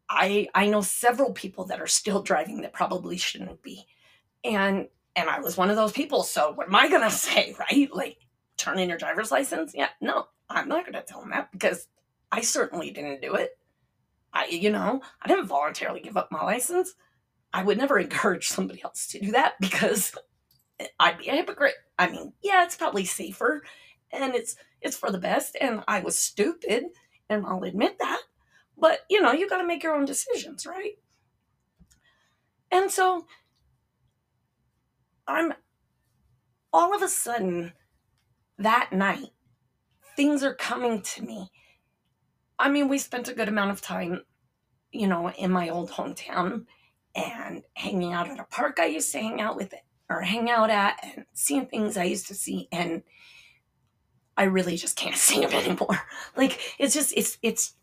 I 0.08 0.48
I 0.54 0.66
know 0.68 0.82
several 0.82 1.32
people 1.32 1.64
that 1.66 1.80
are 1.80 1.86
still 1.86 2.22
driving 2.22 2.60
that 2.60 2.72
probably 2.72 3.16
shouldn't 3.16 3.62
be. 3.62 3.86
And 4.44 4.88
and 5.16 5.30
I 5.30 5.40
was 5.40 5.56
one 5.56 5.70
of 5.70 5.76
those 5.76 5.92
people. 5.92 6.22
So 6.22 6.52
what 6.52 6.68
am 6.68 6.76
I 6.76 6.88
gonna 6.88 7.10
say, 7.28 7.54
right? 7.58 7.88
Like 7.92 8.18
turn 8.56 8.78
in 8.78 8.88
your 8.88 8.98
driver's 8.98 9.32
license? 9.32 9.72
Yeah, 9.74 9.88
no, 10.00 10.26
I'm 10.48 10.68
not 10.68 10.84
gonna 10.84 11.02
tell 11.02 11.20
them 11.20 11.30
that 11.30 11.50
because 11.52 11.88
I 12.30 12.42
certainly 12.42 12.90
didn't 12.90 13.22
do 13.22 13.34
it. 13.34 13.58
I, 14.34 14.46
you 14.46 14.70
know, 14.70 15.00
I 15.22 15.28
didn't 15.28 15.46
voluntarily 15.46 16.00
give 16.00 16.16
up 16.16 16.30
my 16.30 16.42
license. 16.42 16.94
I 17.54 17.62
would 17.62 17.78
never 17.78 17.98
encourage 18.00 18.48
somebody 18.48 18.82
else 18.82 19.06
to 19.08 19.20
do 19.20 19.30
that 19.32 19.54
because 19.60 20.12
I'd 20.98 21.18
be 21.18 21.28
a 21.28 21.36
hypocrite. 21.36 21.76
I 21.98 22.10
mean, 22.10 22.32
yeah, 22.42 22.64
it's 22.64 22.76
probably 22.76 23.04
safer 23.04 23.62
and 24.12 24.34
it's 24.34 24.56
it's 24.82 24.98
for 24.98 25.10
the 25.10 25.18
best 25.18 25.56
and 25.58 25.82
I 25.88 26.00
was 26.00 26.18
stupid 26.18 26.84
and 27.30 27.46
I'll 27.46 27.62
admit 27.62 27.96
that. 28.00 28.20
But, 28.76 29.00
you 29.08 29.22
know, 29.22 29.32
you 29.32 29.48
got 29.48 29.58
to 29.58 29.66
make 29.66 29.82
your 29.82 29.94
own 29.94 30.04
decisions, 30.04 30.66
right? 30.66 30.98
And 32.70 32.90
so 32.90 33.26
I'm 35.26 35.54
all 36.72 36.94
of 36.94 37.02
a 37.02 37.08
sudden 37.08 37.72
that 38.58 38.92
night 38.92 39.30
things 40.16 40.42
are 40.42 40.54
coming 40.54 41.02
to 41.02 41.22
me. 41.22 41.50
I 42.58 42.68
mean, 42.68 42.88
we 42.88 42.98
spent 42.98 43.28
a 43.28 43.34
good 43.34 43.48
amount 43.48 43.70
of 43.70 43.80
time, 43.80 44.22
you 44.90 45.06
know, 45.06 45.30
in 45.30 45.50
my 45.50 45.68
old 45.68 45.92
hometown 45.92 46.66
and 47.14 47.62
hanging 47.74 48.12
out 48.12 48.28
at 48.28 48.40
a 48.40 48.44
park 48.44 48.78
I 48.80 48.86
used 48.86 49.12
to 49.12 49.18
hang 49.18 49.40
out 49.40 49.56
with 49.56 49.74
or 50.10 50.20
hang 50.20 50.50
out 50.50 50.70
at 50.70 50.98
and 51.02 51.24
seeing 51.32 51.66
things 51.66 51.96
I 51.96 52.04
used 52.04 52.26
to 52.28 52.34
see 52.34 52.68
and 52.72 53.02
I 54.36 54.44
really 54.44 54.76
just 54.76 54.96
can't 54.96 55.16
see 55.16 55.40
them 55.40 55.52
anymore. 55.52 56.00
Like 56.36 56.60
it's 56.78 56.94
just 56.94 57.12
it's 57.16 57.38
it's 57.42 57.74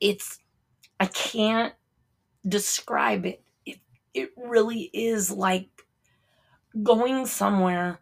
it's 0.00 0.38
I 0.98 1.06
can't 1.06 1.74
describe 2.46 3.26
it. 3.26 3.42
It 3.64 3.78
it 4.14 4.30
really 4.36 4.90
is 4.92 5.30
like 5.30 5.68
going 6.82 7.26
somewhere 7.26 8.00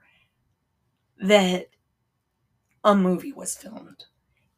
that 1.19 1.69
a 2.83 2.95
movie 2.95 3.33
was 3.33 3.57
filmed 3.57 4.05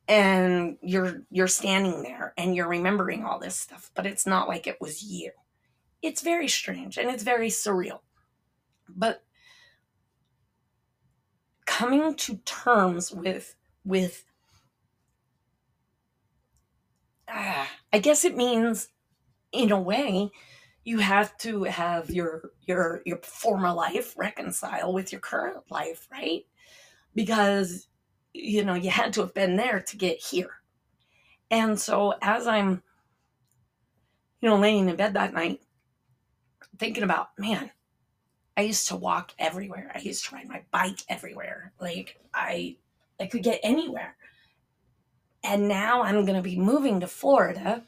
and 0.08 0.76
you're 0.82 1.22
you're 1.30 1.46
standing 1.46 2.02
there 2.02 2.32
and 2.36 2.54
you're 2.54 2.68
remembering 2.68 3.24
all 3.24 3.38
this 3.38 3.56
stuff 3.56 3.90
but 3.94 4.06
it's 4.06 4.26
not 4.26 4.48
like 4.48 4.66
it 4.66 4.80
was 4.80 5.02
you 5.02 5.30
it's 6.06 6.22
very 6.22 6.48
strange 6.48 6.96
and 6.96 7.10
it's 7.10 7.22
very 7.22 7.48
surreal. 7.48 8.00
But 8.88 9.24
coming 11.66 12.14
to 12.14 12.36
terms 12.44 13.10
with 13.12 13.56
with 13.84 14.24
uh, 17.28 17.66
I 17.92 17.98
guess 17.98 18.24
it 18.24 18.36
means 18.36 18.88
in 19.52 19.72
a 19.72 19.80
way 19.80 20.30
you 20.84 20.98
have 20.98 21.36
to 21.38 21.64
have 21.64 22.10
your 22.10 22.52
your 22.62 23.02
your 23.04 23.18
former 23.18 23.72
life 23.72 24.14
reconcile 24.16 24.92
with 24.92 25.10
your 25.10 25.20
current 25.20 25.64
life, 25.70 26.06
right? 26.10 26.46
Because 27.14 27.88
you 28.32 28.64
know, 28.64 28.74
you 28.74 28.90
had 28.90 29.12
to 29.14 29.22
have 29.22 29.34
been 29.34 29.56
there 29.56 29.80
to 29.80 29.96
get 29.96 30.18
here. 30.18 30.50
And 31.50 31.80
so 31.80 32.14
as 32.22 32.46
I'm 32.46 32.82
you 34.40 34.50
know, 34.50 34.56
laying 34.58 34.88
in 34.88 34.96
bed 34.96 35.14
that 35.14 35.34
night, 35.34 35.60
thinking 36.76 37.02
about, 37.02 37.30
man, 37.38 37.70
I 38.56 38.62
used 38.62 38.88
to 38.88 38.96
walk 38.96 39.32
everywhere. 39.38 39.92
I 39.94 39.98
used 39.98 40.24
to 40.26 40.34
ride 40.34 40.48
my 40.48 40.62
bike 40.70 41.00
everywhere. 41.08 41.72
Like 41.80 42.18
I 42.32 42.76
I 43.20 43.26
could 43.26 43.42
get 43.42 43.60
anywhere. 43.62 44.16
And 45.44 45.68
now 45.68 46.02
I'm 46.02 46.24
going 46.24 46.36
to 46.36 46.42
be 46.42 46.58
moving 46.58 47.00
to 47.00 47.06
Florida 47.06 47.84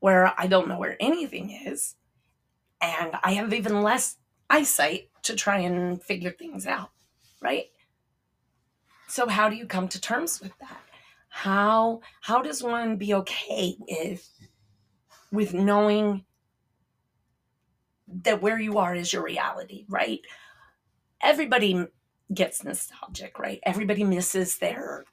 where 0.00 0.34
I 0.36 0.46
don't 0.46 0.68
know 0.68 0.78
where 0.78 0.96
anything 0.98 1.50
is 1.50 1.94
and 2.80 3.12
I 3.22 3.34
have 3.34 3.54
even 3.54 3.82
less 3.82 4.16
eyesight 4.50 5.08
to 5.22 5.36
try 5.36 5.58
and 5.58 6.02
figure 6.02 6.32
things 6.32 6.66
out, 6.66 6.90
right? 7.40 7.66
So 9.06 9.28
how 9.28 9.48
do 9.48 9.56
you 9.56 9.66
come 9.66 9.88
to 9.88 10.00
terms 10.00 10.40
with 10.40 10.58
that? 10.58 10.80
How 11.28 12.00
how 12.20 12.42
does 12.42 12.62
one 12.62 12.96
be 12.96 13.14
okay 13.14 13.76
with 13.78 14.28
with 15.30 15.54
knowing 15.54 16.24
that 18.22 18.42
where 18.42 18.58
you 18.58 18.78
are 18.78 18.94
is 18.94 19.12
your 19.12 19.24
reality, 19.24 19.84
right? 19.88 20.20
Everybody 21.22 21.86
gets 22.32 22.64
nostalgic, 22.64 23.38
right? 23.38 23.60
Everybody 23.64 24.04
misses 24.04 24.58
their, 24.58 25.04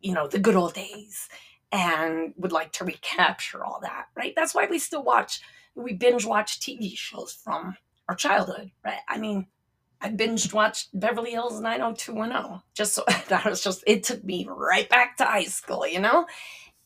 you 0.00 0.14
know, 0.14 0.26
the 0.28 0.38
good 0.38 0.56
old 0.56 0.74
days 0.74 1.28
and 1.72 2.32
would 2.36 2.52
like 2.52 2.72
to 2.72 2.84
recapture 2.84 3.64
all 3.64 3.80
that, 3.82 4.06
right? 4.16 4.32
That's 4.36 4.54
why 4.54 4.66
we 4.70 4.78
still 4.78 5.02
watch, 5.04 5.40
we 5.74 5.92
binge 5.94 6.24
watch 6.24 6.60
TV 6.60 6.96
shows 6.96 7.32
from 7.32 7.76
our 8.08 8.14
childhood, 8.14 8.70
right? 8.84 9.00
I 9.08 9.18
mean, 9.18 9.46
I 10.00 10.10
binged 10.10 10.52
watched 10.52 10.88
Beverly 10.98 11.30
Hills 11.32 11.60
90210. 11.60 12.62
Just 12.74 12.94
so 12.94 13.04
that 13.28 13.44
was 13.44 13.62
just 13.62 13.82
it 13.86 14.04
took 14.04 14.22
me 14.24 14.46
right 14.48 14.88
back 14.88 15.16
to 15.16 15.24
high 15.24 15.44
school, 15.44 15.86
you 15.86 16.00
know? 16.00 16.26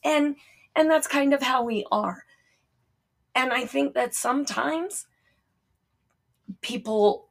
And 0.05 0.37
and 0.77 0.91
that's 0.91 1.07
kind 1.07 1.35
of 1.35 1.43
how 1.43 1.65
we 1.65 1.87
are. 1.91 2.25
And 3.35 3.53
I 3.53 3.65
think 3.67 3.95
that 3.95 4.15
sometimes 4.15 5.07
people 6.61 7.31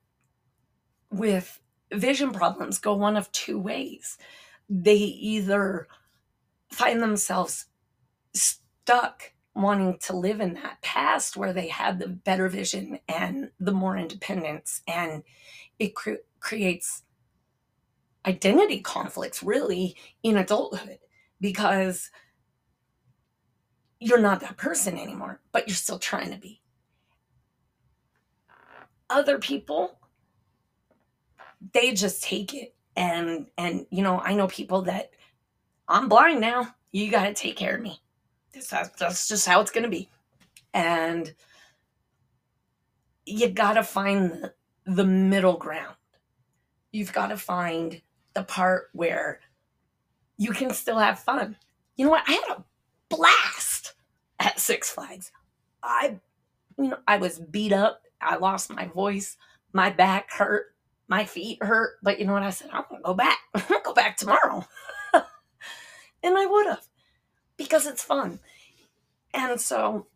with 1.11 1.59
vision 1.91 2.31
problems 2.31 2.77
go 2.77 2.93
one 2.93 3.17
of 3.17 3.31
two 3.31 3.59
ways. 3.59 4.17
They 4.69 4.95
either 4.95 5.87
find 6.71 7.01
themselves 7.01 7.65
stuck 8.33 9.33
wanting 9.55 9.97
to 9.99 10.15
live 10.15 10.39
in 10.39 10.53
that 10.53 10.81
past 10.81 11.35
where 11.35 11.53
they 11.53 11.67
had 11.67 11.99
the 11.99 12.07
better 12.07 12.47
vision 12.47 12.99
and 13.07 13.51
the 13.59 13.71
more 13.71 13.97
independence, 13.97 14.81
and 14.87 15.23
it 15.79 15.95
cre- 15.95 16.23
creates 16.39 17.03
identity 18.25 18.79
conflicts 18.79 19.41
really 19.41 19.95
in 20.23 20.37
adulthood 20.37 20.99
because 21.41 22.11
you're 23.99 24.19
not 24.19 24.41
that 24.41 24.57
person 24.57 24.97
anymore, 24.97 25.41
but 25.51 25.67
you're 25.67 25.75
still 25.75 25.99
trying 25.99 26.31
to 26.31 26.37
be 26.37 26.58
other 29.09 29.39
people 29.39 29.97
they 31.73 31.93
just 31.93 32.23
take 32.23 32.53
it. 32.53 32.73
And 32.95 33.47
and 33.57 33.85
you 33.91 34.03
know 34.03 34.19
i 34.19 34.33
know 34.33 34.47
people 34.47 34.81
that 34.83 35.11
i'm 35.87 36.09
blind 36.09 36.41
now. 36.41 36.75
You 36.91 37.09
got 37.11 37.25
to 37.25 37.33
take 37.33 37.55
care 37.55 37.75
of 37.75 37.81
me. 37.81 38.01
That's, 38.53 38.89
that's 38.97 39.27
just 39.27 39.47
how 39.47 39.61
it's 39.61 39.71
going 39.71 39.83
to 39.83 39.89
be. 39.89 40.09
And 40.73 41.33
you 43.25 43.47
got 43.49 43.73
to 43.73 43.83
find 43.83 44.31
the, 44.31 44.53
the 44.85 45.05
middle 45.05 45.55
ground. 45.55 45.95
You've 46.91 47.13
got 47.13 47.27
to 47.27 47.37
find 47.37 48.01
the 48.33 48.43
part 48.43 48.89
where 48.93 49.39
you 50.37 50.51
can 50.51 50.71
still 50.71 50.97
have 50.97 51.19
fun. 51.19 51.55
You 51.95 52.05
know 52.05 52.11
what? 52.11 52.23
I 52.27 52.31
had 52.33 52.57
a 52.57 52.63
blast 53.07 53.93
at 54.39 54.59
six 54.59 54.89
flags. 54.89 55.31
I 55.83 56.19
you 56.77 56.89
know 56.89 56.97
i 57.07 57.17
was 57.17 57.39
beat 57.39 57.73
up 57.73 58.03
I 58.21 58.37
lost 58.37 58.73
my 58.73 58.85
voice, 58.87 59.37
my 59.73 59.89
back 59.89 60.31
hurt, 60.31 60.75
my 61.07 61.25
feet 61.25 61.61
hurt. 61.61 61.97
But 62.03 62.19
you 62.19 62.25
know 62.25 62.33
what? 62.33 62.43
I 62.43 62.49
said, 62.49 62.69
I'm 62.71 62.83
going 62.89 63.01
to 63.01 63.05
go 63.05 63.13
back. 63.13 63.39
I'm 63.53 63.63
going 63.67 63.81
to 63.81 63.85
go 63.85 63.93
back 63.93 64.17
tomorrow. 64.17 64.65
and 65.13 66.37
I 66.37 66.45
would 66.45 66.67
have 66.67 66.85
because 67.57 67.85
it's 67.85 68.03
fun. 68.03 68.39
And 69.33 69.59
so, 69.59 70.07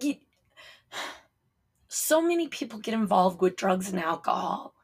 so 1.88 2.22
many 2.22 2.48
people 2.48 2.78
get 2.78 2.94
involved 2.94 3.40
with 3.40 3.56
drugs 3.56 3.90
and 3.90 4.00
alcohol 4.00 4.74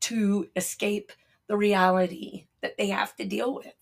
to 0.00 0.48
escape 0.56 1.12
the 1.46 1.56
reality 1.56 2.46
that 2.60 2.76
they 2.76 2.88
have 2.88 3.14
to 3.16 3.24
deal 3.24 3.54
with. 3.54 3.74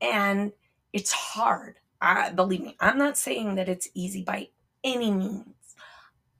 And 0.00 0.52
it's 0.92 1.12
hard. 1.12 1.78
I, 2.04 2.30
believe 2.30 2.60
me, 2.60 2.76
I'm 2.80 2.98
not 2.98 3.16
saying 3.16 3.54
that 3.54 3.68
it's 3.68 3.88
easy 3.94 4.22
by 4.22 4.48
any 4.82 5.10
means. 5.10 5.46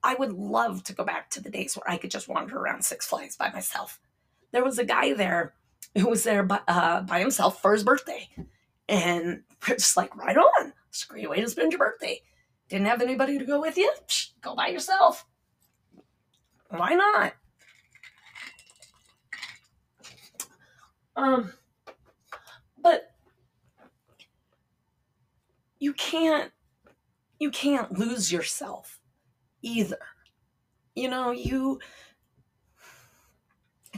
I 0.03 0.13
would 0.13 0.31
love 0.31 0.83
to 0.83 0.93
go 0.93 1.03
back 1.03 1.31
to 1.31 1.41
the 1.41 1.49
days 1.49 1.75
where 1.75 1.89
I 1.89 1.97
could 1.97 2.11
just 2.11 2.27
wander 2.27 2.57
around 2.57 2.85
Six 2.85 3.07
Flags 3.07 3.35
by 3.35 3.49
myself. 3.51 3.99
There 4.51 4.63
was 4.63 4.77
a 4.77 4.85
guy 4.85 5.13
there 5.13 5.55
who 5.97 6.07
was 6.07 6.23
there 6.23 6.43
by, 6.43 6.59
uh, 6.67 7.01
by 7.01 7.19
himself 7.19 7.61
for 7.61 7.73
his 7.73 7.83
birthday. 7.83 8.29
And 8.87 9.41
we're 9.67 9.75
just 9.77 9.97
like, 9.97 10.15
right 10.15 10.37
on. 10.37 10.73
It's 10.89 11.03
a 11.03 11.07
great 11.07 11.29
way 11.29 11.41
to 11.41 11.49
spend 11.49 11.71
your 11.71 11.79
birthday. 11.79 12.21
Didn't 12.69 12.87
have 12.87 13.01
anybody 13.01 13.39
to 13.39 13.45
go 13.45 13.59
with 13.59 13.77
you? 13.77 13.91
Psh, 14.07 14.29
go 14.41 14.55
by 14.55 14.67
yourself. 14.67 15.25
Why 16.69 16.93
not? 16.93 17.33
Um, 21.15 21.53
but 22.77 23.11
you 25.85 25.93
can't 25.93 26.51
you 27.37 27.51
can't 27.51 27.99
lose 27.99 28.31
yourself 28.31 28.99
either. 29.61 29.99
You 30.95 31.09
know, 31.09 31.29
you 31.29 31.79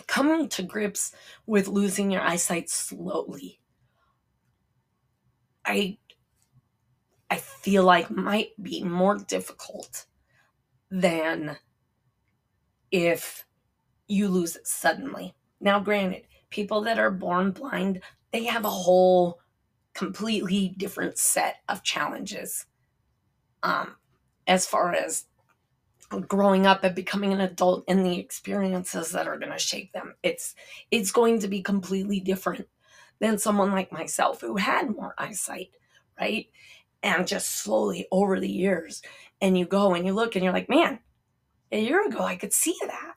coming 0.06 0.50
to 0.50 0.64
grips 0.64 1.16
with 1.46 1.70
losing 1.70 2.12
your 2.12 2.22
eyesight 2.22 2.70
slowly. 2.70 3.62
I 5.66 5.98
I 7.30 7.38
feel 7.38 7.86
like 7.86 8.12
might 8.12 8.50
be 8.62 8.84
more 8.84 9.18
difficult 9.18 10.08
than 10.92 11.56
if 12.92 13.46
you 14.10 14.28
lose 14.28 14.58
it 14.58 14.68
suddenly. 14.68 15.36
Now 15.62 15.80
granted, 15.80 16.24
people 16.50 16.82
that 16.82 17.00
are 17.00 17.12
born 17.12 17.52
blind, 17.52 18.02
they 18.34 18.44
have 18.44 18.66
a 18.66 18.70
whole 18.70 19.40
completely 19.98 20.76
different 20.78 21.18
set 21.18 21.58
of 21.68 21.82
challenges 21.82 22.68
um, 23.64 23.96
as 24.46 24.68
far 24.68 24.94
as 24.94 25.26
growing 26.28 26.68
up 26.68 26.84
and 26.84 26.96
becoming 26.96 27.34
an 27.34 27.42
adult 27.42 27.84
and 27.88 28.06
the 28.06 28.20
experiences 28.20 29.12
that 29.12 29.28
are 29.28 29.40
going 29.40 29.52
to 29.52 29.58
shape 29.58 29.92
them. 29.94 30.14
It's 30.22 30.54
it's 30.92 31.12
going 31.12 31.40
to 31.40 31.48
be 31.48 31.64
completely 31.64 32.20
different 32.20 32.68
than 33.20 33.40
someone 33.40 33.72
like 33.72 33.92
myself 33.92 34.40
who 34.40 34.58
had 34.58 34.96
more 34.96 35.16
eyesight 35.18 35.72
right? 36.20 36.48
And 37.04 37.28
just 37.28 37.58
slowly 37.58 38.08
over 38.12 38.40
the 38.40 38.50
years 38.50 39.02
and 39.42 39.58
you 39.58 39.66
go 39.66 39.96
and 39.96 40.06
you 40.06 40.14
look 40.14 40.36
and 40.36 40.44
you're 40.44 40.54
like 40.54 40.70
man 40.70 41.00
a 41.72 41.80
year 41.80 42.06
ago 42.08 42.20
i 42.20 42.36
could 42.36 42.54
see 42.54 42.76
that. 42.86 43.16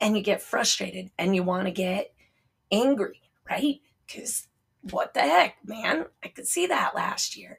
And 0.00 0.16
you 0.16 0.22
get 0.22 0.42
frustrated 0.42 1.10
and 1.18 1.36
you 1.36 1.42
want 1.42 1.66
to 1.66 1.70
get 1.70 2.14
angry 2.72 3.20
right? 3.48 3.80
Because 4.06 4.48
what 4.90 5.14
the 5.14 5.20
heck 5.20 5.56
man 5.64 6.06
i 6.22 6.28
could 6.28 6.46
see 6.46 6.66
that 6.66 6.94
last 6.94 7.36
year 7.36 7.58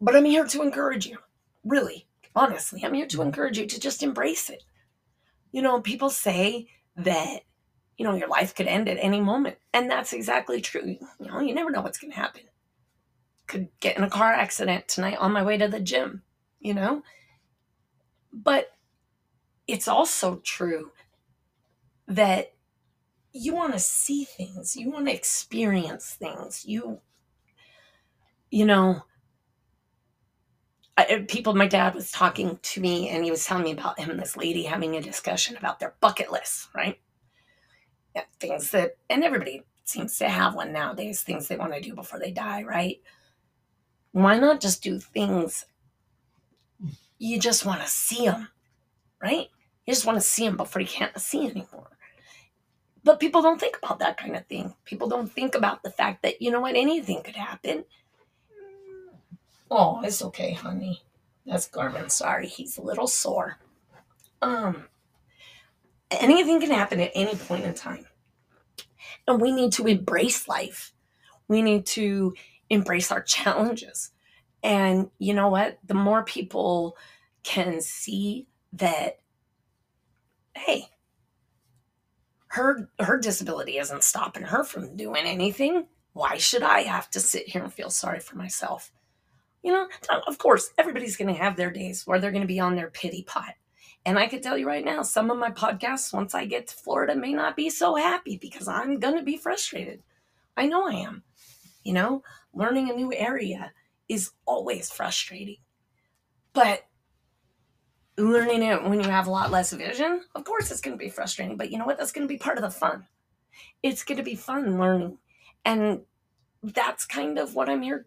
but 0.00 0.16
I'm 0.16 0.24
here 0.24 0.46
to 0.46 0.62
encourage 0.62 1.06
you. 1.06 1.18
Really, 1.64 2.06
honestly, 2.34 2.82
I'm 2.84 2.94
here 2.94 3.06
to 3.06 3.18
mm-hmm. 3.18 3.26
encourage 3.26 3.58
you 3.58 3.66
to 3.66 3.80
just 3.80 4.02
embrace 4.02 4.48
it. 4.48 4.64
You 5.52 5.62
know, 5.62 5.80
people 5.80 6.10
say 6.10 6.68
that, 6.96 7.40
you 7.98 8.04
know, 8.04 8.14
your 8.14 8.28
life 8.28 8.54
could 8.54 8.66
end 8.66 8.88
at 8.88 8.96
any 9.00 9.20
moment. 9.20 9.58
And 9.74 9.90
that's 9.90 10.12
exactly 10.12 10.60
true. 10.60 10.96
You 11.18 11.26
know, 11.26 11.40
you 11.40 11.54
never 11.54 11.70
know 11.70 11.82
what's 11.82 11.98
going 11.98 12.12
to 12.12 12.16
happen. 12.16 12.42
Could 13.46 13.68
get 13.80 13.98
in 13.98 14.04
a 14.04 14.10
car 14.10 14.32
accident 14.32 14.88
tonight 14.88 15.18
on 15.18 15.32
my 15.32 15.42
way 15.42 15.58
to 15.58 15.68
the 15.68 15.80
gym, 15.80 16.22
you 16.60 16.72
know? 16.72 17.02
But 18.32 18.70
it's 19.66 19.88
also 19.88 20.36
true 20.36 20.92
that 22.06 22.54
you 23.32 23.54
want 23.54 23.72
to 23.72 23.78
see 23.78 24.24
things, 24.24 24.76
you 24.76 24.90
want 24.90 25.06
to 25.06 25.14
experience 25.14 26.14
things. 26.14 26.64
You, 26.66 27.00
you 28.50 28.64
know, 28.64 29.02
I, 30.96 31.04
uh, 31.04 31.18
people, 31.28 31.54
my 31.54 31.68
dad 31.68 31.94
was 31.94 32.10
talking 32.10 32.58
to 32.60 32.80
me 32.80 33.08
and 33.08 33.24
he 33.24 33.30
was 33.30 33.44
telling 33.44 33.64
me 33.64 33.72
about 33.72 33.98
him 33.98 34.10
and 34.10 34.20
this 34.20 34.36
lady 34.36 34.64
having 34.64 34.96
a 34.96 35.00
discussion 35.00 35.56
about 35.56 35.78
their 35.78 35.94
bucket 36.00 36.32
list, 36.32 36.68
right? 36.74 36.98
Yeah, 38.14 38.24
things 38.40 38.70
that, 38.72 38.96
and 39.08 39.22
everybody 39.22 39.62
seems 39.84 40.18
to 40.18 40.28
have 40.28 40.54
one 40.54 40.72
nowadays, 40.72 41.22
things 41.22 41.48
they 41.48 41.56
want 41.56 41.72
to 41.74 41.80
do 41.80 41.94
before 41.94 42.18
they 42.18 42.32
die, 42.32 42.64
right? 42.64 43.00
Why 44.12 44.38
not 44.38 44.60
just 44.60 44.82
do 44.82 44.98
things 44.98 45.66
you 47.18 47.38
just 47.38 47.66
want 47.66 47.82
to 47.82 47.86
see 47.86 48.24
them, 48.24 48.48
right? 49.22 49.48
You 49.86 49.94
just 49.94 50.06
want 50.06 50.16
to 50.16 50.22
see 50.22 50.46
them 50.46 50.56
before 50.56 50.80
you 50.82 50.88
can't 50.88 51.18
see 51.20 51.46
anymore. 51.46 51.90
But 53.02 53.20
people 53.20 53.42
don't 53.42 53.58
think 53.58 53.78
about 53.82 54.00
that 54.00 54.18
kind 54.18 54.36
of 54.36 54.46
thing. 54.46 54.74
People 54.84 55.08
don't 55.08 55.32
think 55.32 55.54
about 55.54 55.82
the 55.82 55.90
fact 55.90 56.22
that, 56.22 56.42
you 56.42 56.50
know 56.50 56.60
what, 56.60 56.76
anything 56.76 57.22
could 57.22 57.36
happen. 57.36 57.84
Oh, 59.70 60.00
it's 60.02 60.22
okay, 60.22 60.52
honey. 60.52 61.02
That's 61.46 61.68
Garmin. 61.68 62.10
Sorry, 62.10 62.46
he's 62.46 62.76
a 62.76 62.82
little 62.82 63.06
sore. 63.06 63.58
Um, 64.42 64.84
anything 66.10 66.60
can 66.60 66.70
happen 66.70 67.00
at 67.00 67.12
any 67.14 67.34
point 67.34 67.64
in 67.64 67.74
time. 67.74 68.06
And 69.26 69.40
we 69.40 69.52
need 69.52 69.72
to 69.74 69.86
embrace 69.86 70.48
life. 70.48 70.92
We 71.48 71.62
need 71.62 71.86
to 71.86 72.34
embrace 72.68 73.10
our 73.10 73.22
challenges. 73.22 74.10
And 74.62 75.10
you 75.18 75.34
know 75.34 75.48
what? 75.48 75.78
The 75.86 75.94
more 75.94 76.22
people 76.24 76.96
can 77.42 77.80
see 77.80 78.46
that, 78.74 79.18
hey, 80.54 80.88
her 82.50 82.88
her 82.98 83.18
disability 83.18 83.78
isn't 83.78 84.02
stopping 84.02 84.42
her 84.42 84.64
from 84.64 84.96
doing 84.96 85.24
anything. 85.24 85.86
Why 86.14 86.36
should 86.36 86.64
I 86.64 86.80
have 86.82 87.08
to 87.10 87.20
sit 87.20 87.48
here 87.48 87.62
and 87.62 87.72
feel 87.72 87.90
sorry 87.90 88.18
for 88.18 88.36
myself? 88.36 88.90
You 89.62 89.72
know, 89.72 89.88
of 90.26 90.38
course, 90.38 90.70
everybody's 90.76 91.16
going 91.16 91.32
to 91.32 91.40
have 91.40 91.56
their 91.56 91.70
days 91.70 92.06
where 92.06 92.18
they're 92.18 92.32
going 92.32 92.42
to 92.42 92.48
be 92.48 92.58
on 92.58 92.74
their 92.74 92.90
pity 92.90 93.22
pot. 93.22 93.54
And 94.04 94.18
I 94.18 94.26
can 94.26 94.40
tell 94.40 94.58
you 94.58 94.66
right 94.66 94.84
now, 94.84 95.02
some 95.02 95.30
of 95.30 95.38
my 95.38 95.50
podcasts, 95.50 96.12
once 96.12 96.34
I 96.34 96.46
get 96.46 96.66
to 96.68 96.74
Florida, 96.74 97.14
may 97.14 97.34
not 97.34 97.54
be 97.54 97.70
so 97.70 97.94
happy 97.94 98.36
because 98.36 98.66
I'm 98.66 98.98
going 98.98 99.16
to 99.16 99.22
be 99.22 99.36
frustrated. 99.36 100.02
I 100.56 100.66
know 100.66 100.88
I 100.88 100.94
am. 100.94 101.22
You 101.84 101.92
know, 101.92 102.22
learning 102.52 102.90
a 102.90 102.94
new 102.94 103.12
area 103.12 103.72
is 104.08 104.32
always 104.44 104.90
frustrating. 104.90 105.58
But 106.52 106.82
learning 108.20 108.62
it 108.62 108.84
when 108.84 109.00
you 109.00 109.08
have 109.08 109.26
a 109.26 109.30
lot 109.30 109.50
less 109.50 109.72
vision, 109.72 110.22
of 110.34 110.44
course 110.44 110.70
it's 110.70 110.80
going 110.80 110.96
to 110.96 111.02
be 111.02 111.10
frustrating. 111.10 111.56
But 111.56 111.70
you 111.70 111.78
know 111.78 111.84
what? 111.84 111.98
That's 111.98 112.12
going 112.12 112.26
to 112.26 112.32
be 112.32 112.38
part 112.38 112.58
of 112.58 112.62
the 112.62 112.70
fun. 112.70 113.06
It's 113.82 114.04
going 114.04 114.18
to 114.18 114.24
be 114.24 114.34
fun 114.34 114.78
learning. 114.78 115.18
And 115.64 116.02
that's 116.62 117.06
kind 117.06 117.38
of 117.38 117.54
what 117.54 117.68
I'm 117.68 117.82
here 117.82 118.06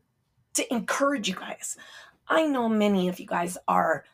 to 0.54 0.74
encourage 0.74 1.28
you 1.28 1.36
guys. 1.36 1.78
I 2.28 2.46
know 2.46 2.70
many 2.70 3.10
of 3.10 3.20
you 3.20 3.26
guys 3.26 3.58
are 3.68 4.06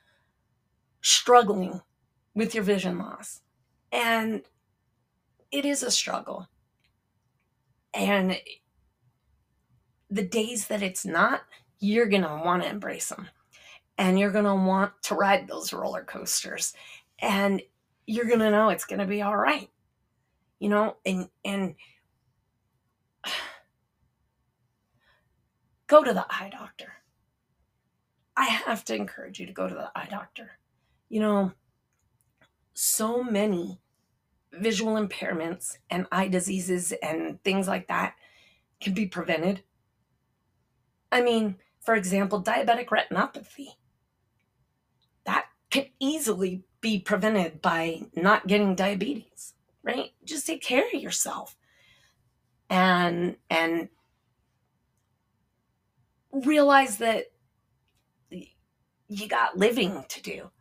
struggling 1.02 1.82
with 2.34 2.56
your 2.56 2.64
vision 2.64 2.98
loss. 2.98 3.42
And 3.92 4.44
it 5.52 5.66
is 5.66 5.84
a 5.84 5.92
struggle. 5.92 6.48
And 7.94 8.40
the 10.10 10.24
days 10.24 10.68
that 10.68 10.82
it's 10.82 11.06
not, 11.06 11.42
you're 11.80 12.08
going 12.08 12.24
to 12.24 12.42
want 12.44 12.64
to 12.64 12.70
embrace 12.70 13.10
them. 13.10 13.28
And 14.00 14.18
you're 14.20 14.32
going 14.32 14.46
to 14.46 14.56
want 14.56 14.94
to 15.04 15.16
ride 15.16 15.48
those 15.48 15.74
roller 15.74 16.04
coasters. 16.04 16.74
And 17.20 17.62
you're 18.08 18.26
going 18.26 18.40
to 18.40 18.50
know 18.50 18.70
it's 18.70 18.86
going 18.86 19.00
to 19.00 19.06
be 19.06 19.22
all 19.22 19.38
right. 19.38 19.70
You 20.60 20.70
know, 20.70 20.96
and 21.06 21.30
and 21.46 21.76
go 25.88 26.04
to 26.04 26.14
the 26.14 26.26
eye 26.28 26.50
doctor. 26.52 26.94
I 28.36 28.46
have 28.46 28.84
to 28.86 28.96
encourage 28.96 29.40
you 29.40 29.46
to 29.46 29.54
go 29.54 29.68
to 29.68 29.76
the 29.76 29.92
eye 29.96 30.08
doctor. 30.10 30.52
You 31.10 31.20
know, 31.20 31.52
so 32.74 33.24
many 33.24 33.82
visual 34.54 34.94
impairments 34.94 35.78
and 35.90 36.08
eye 36.12 36.30
diseases 36.30 36.94
and 37.04 37.44
things 37.44 37.68
like 37.68 37.88
that 37.90 38.16
can 38.82 38.94
be 38.94 39.06
prevented. 39.06 39.64
I 41.12 41.22
mean, 41.22 41.58
for 41.82 41.96
example, 41.96 42.42
diabetic 42.42 42.88
retinopathy. 42.88 43.68
Can 45.70 45.86
easily 46.00 46.64
be 46.82 47.00
prevented 47.00 47.62
by 47.62 48.02
not 48.16 48.48
getting 48.48 48.76
diabetes, 48.76 49.54
right? 49.84 50.12
Just 50.24 50.48
take 50.48 50.62
care 50.62 50.86
of 50.88 51.02
yourself. 51.02 51.56
And 52.70 53.36
and 53.50 53.90
realize 56.32 56.98
that 56.98 57.26
you 59.10 59.28
got 59.28 59.58
living 59.58 60.06
to 60.10 60.22
do. 60.22 60.52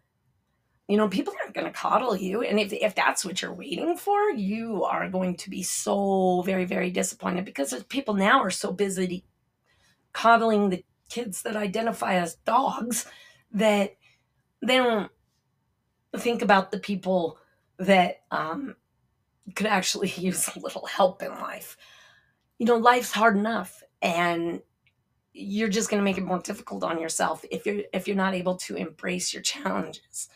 You 0.89 0.97
know, 0.97 1.09
people 1.09 1.35
aren't 1.43 1.55
going 1.55 1.67
to 1.67 1.73
coddle 1.73 2.17
you. 2.17 2.43
And 2.43 2.59
if, 2.59 2.73
if 2.73 2.95
that's 2.95 3.23
what 3.23 3.43
you're 3.43 3.53
waiting 3.53 3.95
for, 3.99 4.31
you 4.31 4.85
are 4.85 5.11
going 5.11 5.37
to 5.37 5.51
be 5.51 5.63
so 5.63 6.41
very, 6.47 6.65
very 6.65 6.91
disappointed 6.91 7.45
because 7.45 7.75
people 7.91 8.15
now 8.15 8.41
are 8.41 8.51
so 8.51 8.73
busy 8.73 9.25
coddling 10.15 10.71
the 10.71 10.83
kids 11.11 11.43
that 11.43 11.57
identify 11.57 12.15
as 12.15 12.37
dogs 12.47 13.07
that 13.53 13.97
they 14.63 14.77
don't 14.77 15.11
think 16.17 16.43
about 16.43 16.71
the 16.71 16.79
people 16.79 17.39
that 17.79 18.23
um, 18.31 18.77
could 19.55 19.67
actually 19.67 20.09
use 20.17 20.49
a 20.49 20.61
little 20.61 20.87
help 20.87 21.23
in 21.23 21.31
life. 21.33 21.77
You 22.59 22.67
know, 22.67 22.77
life's 22.77 23.13
hard 23.13 23.37
enough. 23.37 23.83
And 24.03 24.63
you're 25.39 25.69
just 25.69 25.89
going 25.89 26.01
to 26.01 26.05
make 26.05 26.19
it 26.19 26.25
more 26.25 26.41
difficult 26.41 26.83
on 26.83 27.01
yourself 27.01 27.45
if 27.51 27.65
you're 27.65 27.83
if 27.93 28.09
you're 28.09 28.17
not 28.17 28.35
able 28.35 28.57
to 28.57 28.75
embrace 28.75 29.33
your 29.33 29.43
challenges 29.43 30.29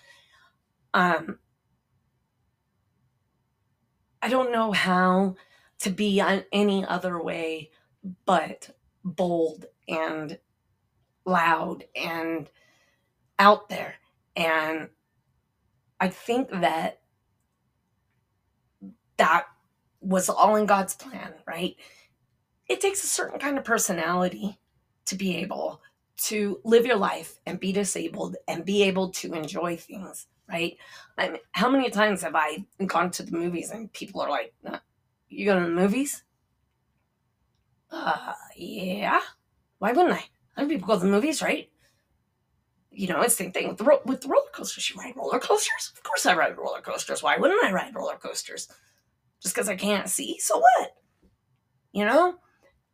um 0.94 1.38
i 4.22 4.28
don't 4.28 4.52
know 4.52 4.70
how 4.70 5.35
to 5.80 5.90
be 5.90 6.20
on 6.20 6.44
any 6.52 6.85
other 6.85 7.20
way 7.20 7.70
but 8.24 8.70
bold 9.04 9.64
and 9.88 10.38
loud 11.24 11.85
and 11.96 12.48
out 13.40 13.68
there 13.68 13.94
and 14.36 14.88
i 16.00 16.08
think 16.08 16.50
that 16.50 17.00
that 19.16 19.46
was 20.00 20.28
all 20.28 20.56
in 20.56 20.66
god's 20.66 20.94
plan 20.94 21.34
right 21.46 21.76
it 22.68 22.80
takes 22.80 23.04
a 23.04 23.08
certain 23.08 23.38
kind 23.38 23.58
of 23.58 23.64
personality 23.64 24.58
to 25.06 25.14
be 25.14 25.36
able 25.36 25.80
to 26.16 26.60
live 26.64 26.86
your 26.86 26.96
life 26.96 27.40
and 27.46 27.58
be 27.58 27.72
disabled 27.72 28.36
and 28.46 28.64
be 28.64 28.84
able 28.84 29.10
to 29.10 29.34
enjoy 29.34 29.76
things, 29.76 30.28
right? 30.48 30.76
I 31.18 31.30
mean, 31.30 31.40
how 31.50 31.68
many 31.68 31.90
times 31.90 32.22
have 32.22 32.36
I 32.36 32.64
gone 32.86 33.10
to 33.12 33.24
the 33.24 33.32
movies 33.36 33.70
and 33.70 33.92
people 33.92 34.20
are 34.20 34.30
like, 34.30 34.54
"You 35.28 35.44
go 35.46 35.58
to 35.58 35.66
the 35.66 35.72
movies?" 35.72 36.22
Uh, 37.90 38.34
yeah. 38.56 39.20
Why 39.78 39.92
wouldn't 39.92 40.14
I? 40.14 40.24
Other 40.56 40.68
people 40.68 40.86
go 40.86 40.94
to 40.94 41.00
the 41.04 41.10
movies, 41.10 41.42
right? 41.42 41.70
You 42.94 43.09
know, 43.09 43.22
it's 43.22 43.37
the 43.37 43.44
same 43.44 43.52
thing 43.52 43.68
with 43.68 43.78
the 43.78 43.85
ro- 43.85 44.02
with 44.05 44.20
the 44.20 44.28
roller 44.28 44.50
coasters. 44.52 44.90
You 44.90 45.00
ride 45.00 45.16
roller 45.16 45.38
coasters? 45.38 45.92
Of 45.96 46.02
course, 46.02 46.26
I 46.26 46.35
ride 46.35 46.59
roller 46.59 46.81
coasters. 46.81 47.22
Why 47.22 47.37
wouldn't 47.37 47.64
I 47.64 47.72
ride 47.72 47.94
roller 47.94 48.16
coasters? 48.16 48.68
Just 49.42 49.55
because 49.55 49.68
I 49.68 49.76
can't 49.76 50.09
see, 50.09 50.38
so 50.38 50.59
what? 50.59 50.96
You 51.92 52.05
know, 52.05 52.37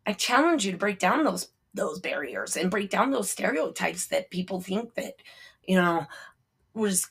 I 0.06 0.12
challenge 0.14 0.64
you 0.64 0.72
to 0.72 0.78
break 0.78 0.98
down 0.98 1.24
those 1.24 1.48
those 1.74 2.00
barriers 2.00 2.56
and 2.56 2.70
break 2.70 2.90
down 2.90 3.10
those 3.10 3.30
stereotypes 3.30 4.06
that 4.06 4.30
people 4.30 4.60
think 4.60 4.94
that 4.94 5.14
you 5.66 5.76
know 5.76 6.06
was 6.74 7.10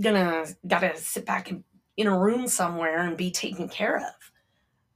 gonna 0.00 0.46
gotta 0.66 0.96
sit 0.96 1.26
back 1.26 1.50
in, 1.50 1.62
in 1.96 2.06
a 2.06 2.18
room 2.18 2.48
somewhere 2.48 3.00
and 3.00 3.16
be 3.16 3.30
taken 3.30 3.68
care 3.68 3.96
of 3.98 4.32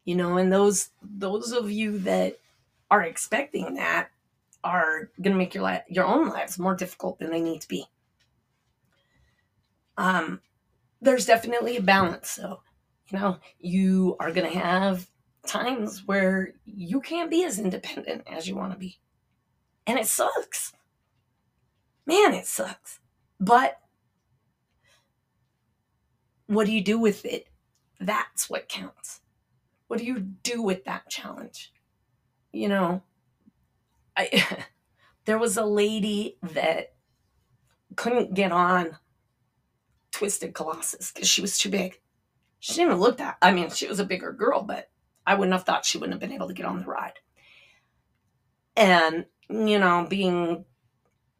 you 0.04 0.16
know 0.16 0.38
and 0.38 0.52
those 0.52 0.90
those 1.02 1.52
of 1.52 1.70
you 1.70 1.98
that 1.98 2.38
are 2.90 3.02
expecting 3.02 3.74
that 3.74 4.09
are 4.64 5.11
gonna 5.22 5.37
make 5.37 5.55
your 5.55 5.62
life 5.62 5.83
your 5.88 6.07
own 6.07 6.29
lives 6.29 6.59
more 6.59 6.74
difficult 6.74 7.18
than 7.18 7.31
they 7.31 7.40
need 7.40 7.61
to 7.61 7.68
be 7.68 7.85
um 9.96 10.40
there's 11.00 11.27
definitely 11.27 11.77
a 11.77 11.83
balance 11.83 12.37
though 12.37 12.61
you 13.09 13.18
know 13.18 13.37
you 13.61 14.16
are 14.18 14.33
gonna 14.33 14.48
have 14.48 15.07
times 15.46 16.07
where 16.07 16.55
you 16.64 17.00
can't 17.00 17.31
be 17.31 17.44
as 17.44 17.59
independent 17.59 18.22
as 18.27 18.48
you 18.48 18.57
want 18.57 18.72
to 18.72 18.79
be. 18.79 18.98
And 19.87 19.98
it 19.98 20.07
sucks. 20.07 20.72
Man, 22.07 22.35
it 22.35 22.46
sucks. 22.46 23.00
But 23.38 23.79
what 26.46 26.66
do 26.66 26.72
you 26.72 26.83
do 26.83 26.98
with 26.98 27.24
it? 27.24 27.48
That's 28.00 28.48
what 28.48 28.68
counts. 28.68 29.20
What 29.88 29.98
do 29.98 30.05
you 30.05 30.20
do 30.20 30.62
with 30.62 30.85
that 30.85 31.09
challenge? 31.09 31.72
You 32.53 32.68
know, 32.68 33.03
I 34.16 34.46
there 35.24 35.38
was 35.38 35.57
a 35.57 35.64
lady 35.64 36.38
that 36.42 36.94
couldn't 37.96 38.35
get 38.35 38.53
on 38.53 38.98
Twisted 40.11 40.55
Colossus 40.55 41.12
because 41.12 41.29
she 41.29 41.40
was 41.40 41.59
too 41.59 41.70
big. 41.70 42.00
She 42.61 42.74
didn't 42.74 42.92
even 42.92 43.00
look 43.00 43.18
that. 43.18 43.37
I 43.42 43.53
mean, 43.53 43.70
she 43.70 43.87
was 43.87 44.00
a 44.00 44.05
bigger 44.05 44.33
girl, 44.33 44.62
but 44.62 44.90
I 45.27 45.35
wouldn't 45.35 45.53
have 45.53 45.64
thought 45.64 45.85
she 45.85 45.98
wouldn't 45.98 46.14
have 46.14 46.20
been 46.20 46.35
able 46.35 46.48
to 46.48 46.55
get 46.55 46.66
on 46.66 46.81
the 46.81 46.87
ride. 46.87 47.18
And, 48.77 49.27
you 49.48 49.79
know, 49.79 50.07
being 50.09 50.64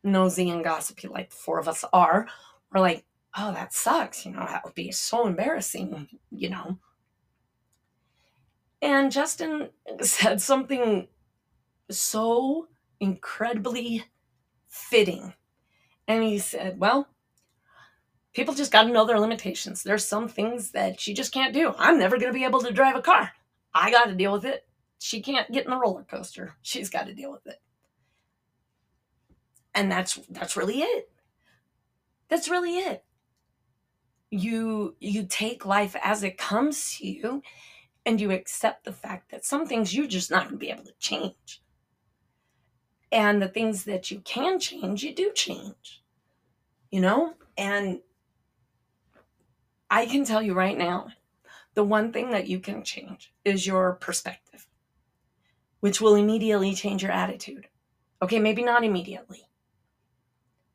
nosy 0.03 0.51
and 0.51 0.63
gossipy 0.63 1.09
like 1.09 1.31
the 1.31 1.37
four 1.37 1.59
of 1.59 1.69
us 1.69 1.85
are, 1.93 2.29
we're 2.73 2.81
like, 2.81 3.05
oh, 3.37 3.53
that 3.53 3.73
sucks. 3.73 4.25
You 4.27 4.33
know, 4.33 4.45
that 4.47 4.65
would 4.65 4.75
be 4.75 4.93
so 4.93 5.27
embarrassing, 5.27 6.09
you 6.31 6.51
know. 6.51 6.79
And 8.83 9.11
Justin 9.11 9.71
said 10.03 10.41
something 10.43 11.09
so 11.91 12.69
incredibly 13.01 14.05
fitting. 14.67 15.35
And 16.07 16.23
he 16.23 16.39
said, 16.39 16.79
well, 16.79 17.09
People 18.35 18.53
just 18.55 18.73
got 18.73 18.83
to 18.83 18.93
know 18.93 19.07
their 19.07 19.21
limitations. 19.21 19.85
There's 19.85 20.05
some 20.05 20.27
things 20.29 20.73
that 20.73 21.01
she 21.01 21.15
just 21.15 21.33
can't 21.33 21.55
do. 21.55 21.73
I'm 21.79 21.99
never 21.99 22.19
going 22.19 22.33
to 22.33 22.37
be 22.37 22.45
able 22.45 22.61
to 22.63 22.73
drive 22.73 22.97
a 22.97 23.03
car. 23.03 23.31
I 23.73 23.93
got 23.93 24.07
to 24.07 24.15
deal 24.15 24.33
with 24.33 24.45
it. 24.45 24.67
She 24.99 25.23
can't 25.23 25.51
get 25.53 25.65
in 25.65 25.71
the 25.71 25.79
roller 25.79 26.03
coaster. 26.03 26.55
She's 26.61 26.91
got 26.91 27.07
to 27.07 27.15
deal 27.15 27.31
with 27.31 27.47
it. 27.47 27.61
And 29.73 29.91
that's 29.91 30.19
that's 30.31 30.57
really 30.57 30.81
it. 30.81 31.11
That's 32.29 32.49
really 32.49 32.79
it. 32.79 33.05
You 34.31 34.97
you 34.99 35.27
take 35.27 35.65
life 35.65 35.95
as 36.03 36.25
it 36.25 36.37
comes 36.37 36.97
to 36.97 37.07
you 37.07 37.43
and 38.05 38.21
you 38.21 38.33
accept 38.33 38.85
the 38.85 38.93
fact 38.93 39.31
that 39.31 39.45
some 39.45 39.67
things 39.67 39.95
you're 39.95 40.07
just 40.07 40.31
not 40.31 40.45
going 40.45 40.55
to 40.55 40.59
be 40.59 40.71
able 40.71 40.85
to 40.85 40.95
change. 40.99 41.63
And 43.15 43.41
the 43.41 43.49
things 43.49 43.85
that 43.85 44.11
you 44.11 44.19
can 44.19 44.59
change, 44.59 45.05
you 45.05 45.15
do 45.15 45.31
change. 45.33 46.03
You 46.91 47.01
know? 47.01 47.35
And 47.57 48.01
I 49.89 50.07
can 50.07 50.25
tell 50.25 50.43
you 50.43 50.53
right 50.53 50.77
now, 50.77 51.07
the 51.75 51.85
one 51.85 52.13
thing 52.13 52.31
that 52.31 52.49
you 52.49 52.59
can 52.59 52.83
change 52.83 53.33
is 53.45 53.69
your 53.69 53.93
perspective, 53.93 54.67
which 55.79 56.01
will 56.01 56.17
immediately 56.17 56.75
change 56.75 57.05
your 57.05 57.13
attitude. 57.13 57.69
Okay, 58.21 58.41
maybe 58.41 58.65
not 58.65 58.83
immediately. 58.83 59.43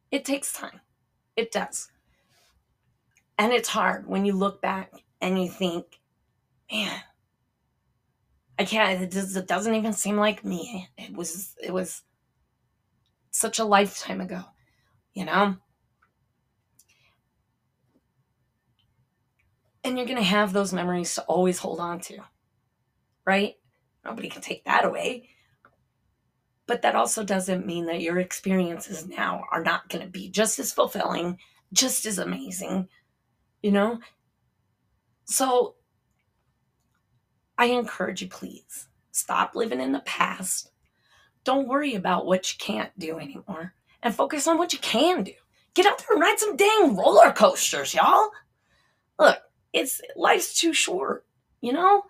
It 0.09 0.23
takes 0.23 0.53
time. 0.53 0.79
It 1.35 1.51
does. 1.51 1.91
And 3.37 3.51
it's 3.51 3.69
hard 3.69 4.07
when 4.07 4.25
you 4.25 4.31
look 4.31 4.61
back 4.61 4.93
and 5.19 5.41
you 5.41 5.49
think, 5.49 5.99
man, 6.71 7.01
I 8.57 8.63
can't, 8.63 9.01
it, 9.01 9.11
does, 9.11 9.35
it 9.35 9.47
doesn't 9.47 9.75
even 9.75 9.91
seem 9.91 10.15
like 10.15 10.45
me. 10.45 10.89
It 10.97 11.13
was, 11.13 11.55
it 11.61 11.73
was 11.73 12.03
such 13.31 13.59
a 13.59 13.65
lifetime 13.65 14.21
ago, 14.21 14.43
you 15.13 15.25
know? 15.25 15.55
And 19.83 19.97
you're 19.97 20.07
going 20.07 20.17
to 20.17 20.23
have 20.23 20.51
those 20.51 20.73
memories 20.73 21.15
to 21.15 21.21
always 21.23 21.59
hold 21.59 21.79
on 21.79 21.99
to, 22.01 22.19
right? 23.25 23.55
Nobody 24.03 24.29
can 24.29 24.41
take 24.41 24.65
that 24.65 24.85
away. 24.85 25.29
But 26.67 26.83
that 26.83 26.95
also 26.95 27.23
doesn't 27.23 27.65
mean 27.65 27.87
that 27.87 28.01
your 28.01 28.19
experiences 28.19 29.07
now 29.07 29.45
are 29.51 29.63
not 29.63 29.89
going 29.89 30.03
to 30.03 30.11
be 30.11 30.29
just 30.29 30.59
as 30.59 30.71
fulfilling, 30.71 31.39
just 31.73 32.05
as 32.05 32.19
amazing, 32.19 32.89
you 33.63 33.71
know? 33.71 33.99
So 35.25 35.75
I 37.57 37.65
encourage 37.65 38.21
you, 38.21 38.27
please 38.27 38.87
stop 39.11 39.55
living 39.55 39.81
in 39.81 39.91
the 39.91 39.99
past. 40.01 40.71
Don't 41.49 41.67
worry 41.67 41.95
about 41.95 42.27
what 42.27 42.53
you 42.53 42.59
can't 42.59 42.91
do 42.99 43.17
anymore 43.17 43.73
and 44.03 44.13
focus 44.13 44.45
on 44.45 44.59
what 44.59 44.71
you 44.71 44.77
can 44.77 45.23
do. 45.23 45.33
Get 45.73 45.87
out 45.87 45.97
there 45.97 46.09
and 46.11 46.21
ride 46.21 46.37
some 46.37 46.55
dang 46.55 46.95
roller 46.95 47.31
coasters, 47.31 47.95
y'all. 47.95 48.29
Look, 49.17 49.39
it's 49.73 49.99
life's 50.15 50.53
too 50.53 50.73
short, 50.73 51.25
you 51.59 51.73
know? 51.73 52.03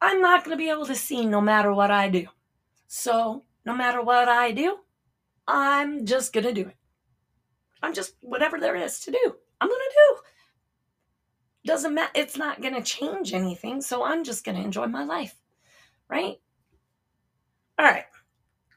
I'm 0.00 0.22
not 0.22 0.46
going 0.46 0.56
to 0.56 0.64
be 0.64 0.70
able 0.70 0.86
to 0.86 0.94
see 0.94 1.26
no 1.26 1.42
matter 1.42 1.74
what 1.74 1.90
I 1.90 2.08
do. 2.08 2.28
So, 2.86 3.42
no 3.66 3.76
matter 3.76 4.00
what 4.00 4.30
I 4.30 4.52
do, 4.52 4.78
I'm 5.46 6.06
just 6.06 6.32
going 6.32 6.46
to 6.46 6.54
do 6.54 6.68
it. 6.68 6.76
I'm 7.82 7.92
just 7.92 8.14
whatever 8.22 8.58
there 8.58 8.76
is 8.76 8.98
to 9.00 9.10
do. 9.10 9.34
I'm 9.60 9.68
going 9.68 9.78
to 9.78 9.94
do 9.94 10.22
doesn't 11.66 11.92
matter 11.94 12.12
it's 12.14 12.38
not 12.38 12.62
going 12.62 12.74
to 12.74 12.82
change 12.82 13.32
anything 13.32 13.80
so 13.80 14.04
i'm 14.04 14.22
just 14.22 14.44
going 14.44 14.54
to 14.54 14.62
enjoy 14.62 14.86
my 14.86 15.02
life 15.02 15.34
right 16.10 16.38
all 17.78 17.86
right 17.86 18.04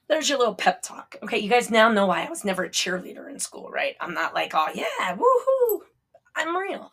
there's 0.07 0.29
your 0.29 0.39
little 0.39 0.55
pep 0.55 0.81
talk. 0.81 1.17
Okay 1.23 1.39
you 1.39 1.49
guys 1.49 1.69
now 1.69 1.91
know 1.91 2.05
why 2.05 2.25
i 2.25 2.29
was 2.29 2.45
never 2.45 2.63
a 2.63 2.69
cheerleader 2.69 3.29
in 3.29 3.39
school 3.39 3.69
right? 3.69 3.95
I'm 3.99 4.13
not 4.13 4.33
like 4.33 4.51
oh 4.53 4.67
yeah 4.73 5.15
woohoo 5.15 5.79
i'm 6.35 6.55
real. 6.55 6.91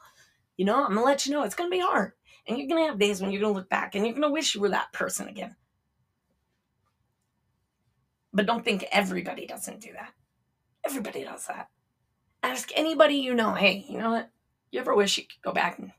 You 0.57 0.65
know 0.65 0.85
i'm 0.85 0.95
gonna 0.95 1.05
let 1.05 1.27
you 1.27 1.33
know 1.33 1.43
it's 1.43 1.55
gonna 1.55 1.71
be 1.71 1.81
hard. 1.81 2.13
And 2.47 2.59
you're 2.59 2.69
gonna 2.69 2.87
have 2.87 2.99
days 2.99 3.21
when 3.21 3.31
you're 3.31 3.41
gonna 3.41 3.55
look 3.55 3.71
back 3.71 3.95
and 3.95 4.05
you're 4.07 4.15
gonna 4.15 4.31
wish 4.31 4.55
you 4.55 4.61
were 4.61 4.71
that 4.71 4.93
person 4.93 5.29
again. 5.29 5.57
But 8.33 8.47
don't 8.47 8.65
think 8.65 8.85
everybody 8.91 9.47
doesn't 9.47 9.81
do 9.81 9.93
that. 9.93 10.13
Everybody 10.85 11.25
does 11.25 11.47
that. 11.47 11.69
Ask 12.43 12.71
anybody 12.75 13.15
you 13.15 13.35
know 13.35 13.55
hey 13.55 13.85
you 13.89 13.99
know 13.99 14.11
what? 14.11 14.31
You 14.75 14.81
ever 14.81 14.97
wish 14.97 15.17
you 15.19 15.23
could 15.23 15.41
go 15.41 15.53
back 15.53 15.79
and, 15.79 15.93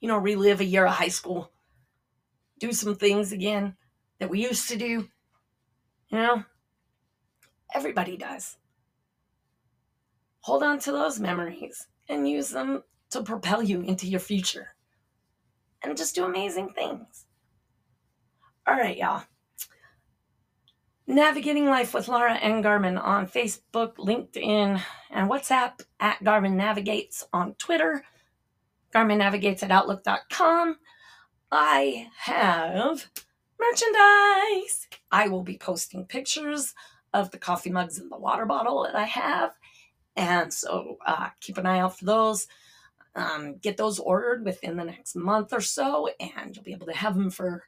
you 0.00 0.08
know, 0.08 0.18
relive 0.18 0.58
a 0.58 0.64
year 0.64 0.84
of 0.84 0.92
high 0.92 1.06
school? 1.06 1.52
Do 2.58 2.72
some 2.72 2.96
things 2.96 3.30
again 3.30 3.76
that 4.18 4.28
we 4.28 4.42
used 4.42 4.68
to 4.70 4.76
do? 4.76 5.08
You 6.10 6.18
know? 6.18 6.44
Everybody 7.74 8.16
does. 8.16 8.56
Hold 10.40 10.62
on 10.62 10.78
to 10.80 10.92
those 10.92 11.20
memories 11.20 11.86
and 12.08 12.28
use 12.28 12.48
them 12.48 12.82
to 13.10 13.22
propel 13.22 13.62
you 13.62 13.82
into 13.82 14.06
your 14.06 14.20
future 14.20 14.68
and 15.82 15.96
just 15.96 16.14
do 16.14 16.24
amazing 16.24 16.70
things. 16.70 17.26
All 18.66 18.76
right, 18.76 18.96
y'all. 18.96 19.24
Navigating 21.06 21.66
Life 21.66 21.94
with 21.94 22.08
Laura 22.08 22.34
and 22.34 22.62
Garmin 22.62 23.02
on 23.02 23.26
Facebook, 23.26 23.96
LinkedIn, 23.96 24.82
and 25.10 25.30
WhatsApp 25.30 25.80
at 25.98 26.22
Garmin 26.22 26.52
Navigates 26.52 27.26
on 27.32 27.54
Twitter, 27.54 28.04
Garmin 28.94 29.16
Navigates 29.16 29.62
at 29.62 29.70
Outlook.com. 29.70 30.76
I 31.50 32.08
have 32.18 33.08
merchandise. 33.60 34.88
I 35.10 35.28
will 35.28 35.42
be 35.42 35.58
posting 35.58 36.06
pictures 36.06 36.74
of 37.14 37.30
the 37.30 37.38
coffee 37.38 37.70
mugs 37.70 37.98
and 37.98 38.10
the 38.10 38.18
water 38.18 38.46
bottle 38.46 38.84
that 38.84 38.94
I 38.94 39.04
have. 39.04 39.52
And 40.16 40.52
so 40.52 40.98
uh, 41.06 41.28
keep 41.40 41.58
an 41.58 41.66
eye 41.66 41.80
out 41.80 41.98
for 41.98 42.04
those. 42.04 42.46
Um, 43.14 43.56
get 43.56 43.76
those 43.76 43.98
ordered 43.98 44.44
within 44.44 44.76
the 44.76 44.84
next 44.84 45.16
month 45.16 45.52
or 45.52 45.60
so, 45.60 46.08
and 46.20 46.54
you'll 46.54 46.64
be 46.64 46.72
able 46.72 46.86
to 46.86 46.96
have 46.96 47.16
them 47.16 47.30
for 47.30 47.64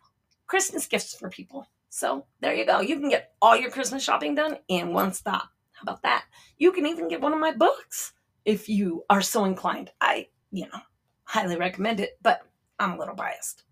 Christmas 0.46 0.87
gifts 0.87 1.14
for 1.14 1.29
people. 1.29 1.66
So 1.88 2.26
there 2.40 2.55
you 2.55 2.66
go. 2.66 2.81
You 2.81 3.00
can 3.00 3.09
get 3.09 3.33
all 3.42 3.57
your 3.57 3.70
Christmas 3.70 4.03
shopping 4.03 4.35
done 4.35 4.59
in 4.68 4.92
one 4.92 5.12
stop. 5.12 5.50
How 5.72 5.83
about 5.83 6.03
that? 6.03 6.24
You 6.59 6.72
can 6.72 6.87
even 6.87 7.09
get 7.09 7.20
one 7.20 7.33
of 7.33 7.40
my 7.40 7.53
books 7.53 8.12
if 8.44 8.68
you 8.68 9.05
are 9.11 9.22
so 9.22 9.44
inclined. 9.44 9.90
I, 10.00 10.29
you 10.53 10.66
know, 10.66 10.81
highly 11.24 11.57
recommend 11.57 12.00
it, 12.00 12.18
but 12.22 12.42
I'm 12.79 12.92
a 12.92 12.98
little 12.98 13.14
biased. 13.14 13.64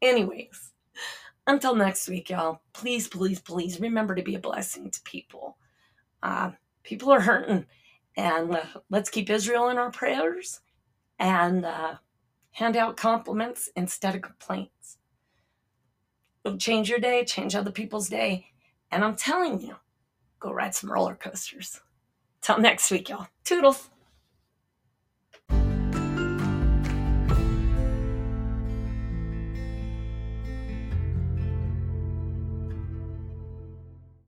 Anyways, 0.00 0.67
until 1.48 1.74
next 1.74 2.08
week, 2.08 2.30
y'all, 2.30 2.60
please, 2.72 3.08
please, 3.08 3.40
please 3.40 3.80
remember 3.80 4.14
to 4.14 4.22
be 4.22 4.36
a 4.36 4.40
blessing 4.40 4.90
to 4.90 5.02
people. 5.02 5.56
Uh, 6.22 6.52
people 6.84 7.10
are 7.10 7.20
hurting, 7.20 7.66
and 8.16 8.54
uh, 8.54 8.64
let's 8.90 9.10
keep 9.10 9.30
Israel 9.30 9.68
in 9.70 9.78
our 9.78 9.90
prayers 9.90 10.60
and 11.18 11.64
uh, 11.64 11.94
hand 12.52 12.76
out 12.76 12.96
compliments 12.96 13.68
instead 13.74 14.14
of 14.14 14.22
complaints. 14.22 14.98
It'll 16.44 16.58
change 16.58 16.88
your 16.90 17.00
day, 17.00 17.24
change 17.24 17.54
other 17.54 17.72
people's 17.72 18.08
day. 18.08 18.46
And 18.90 19.04
I'm 19.04 19.16
telling 19.16 19.60
you, 19.60 19.76
go 20.40 20.52
ride 20.52 20.74
some 20.74 20.90
roller 20.92 21.14
coasters. 21.14 21.80
Till 22.42 22.58
next 22.58 22.90
week, 22.90 23.08
y'all. 23.08 23.28
Toodles. 23.44 23.90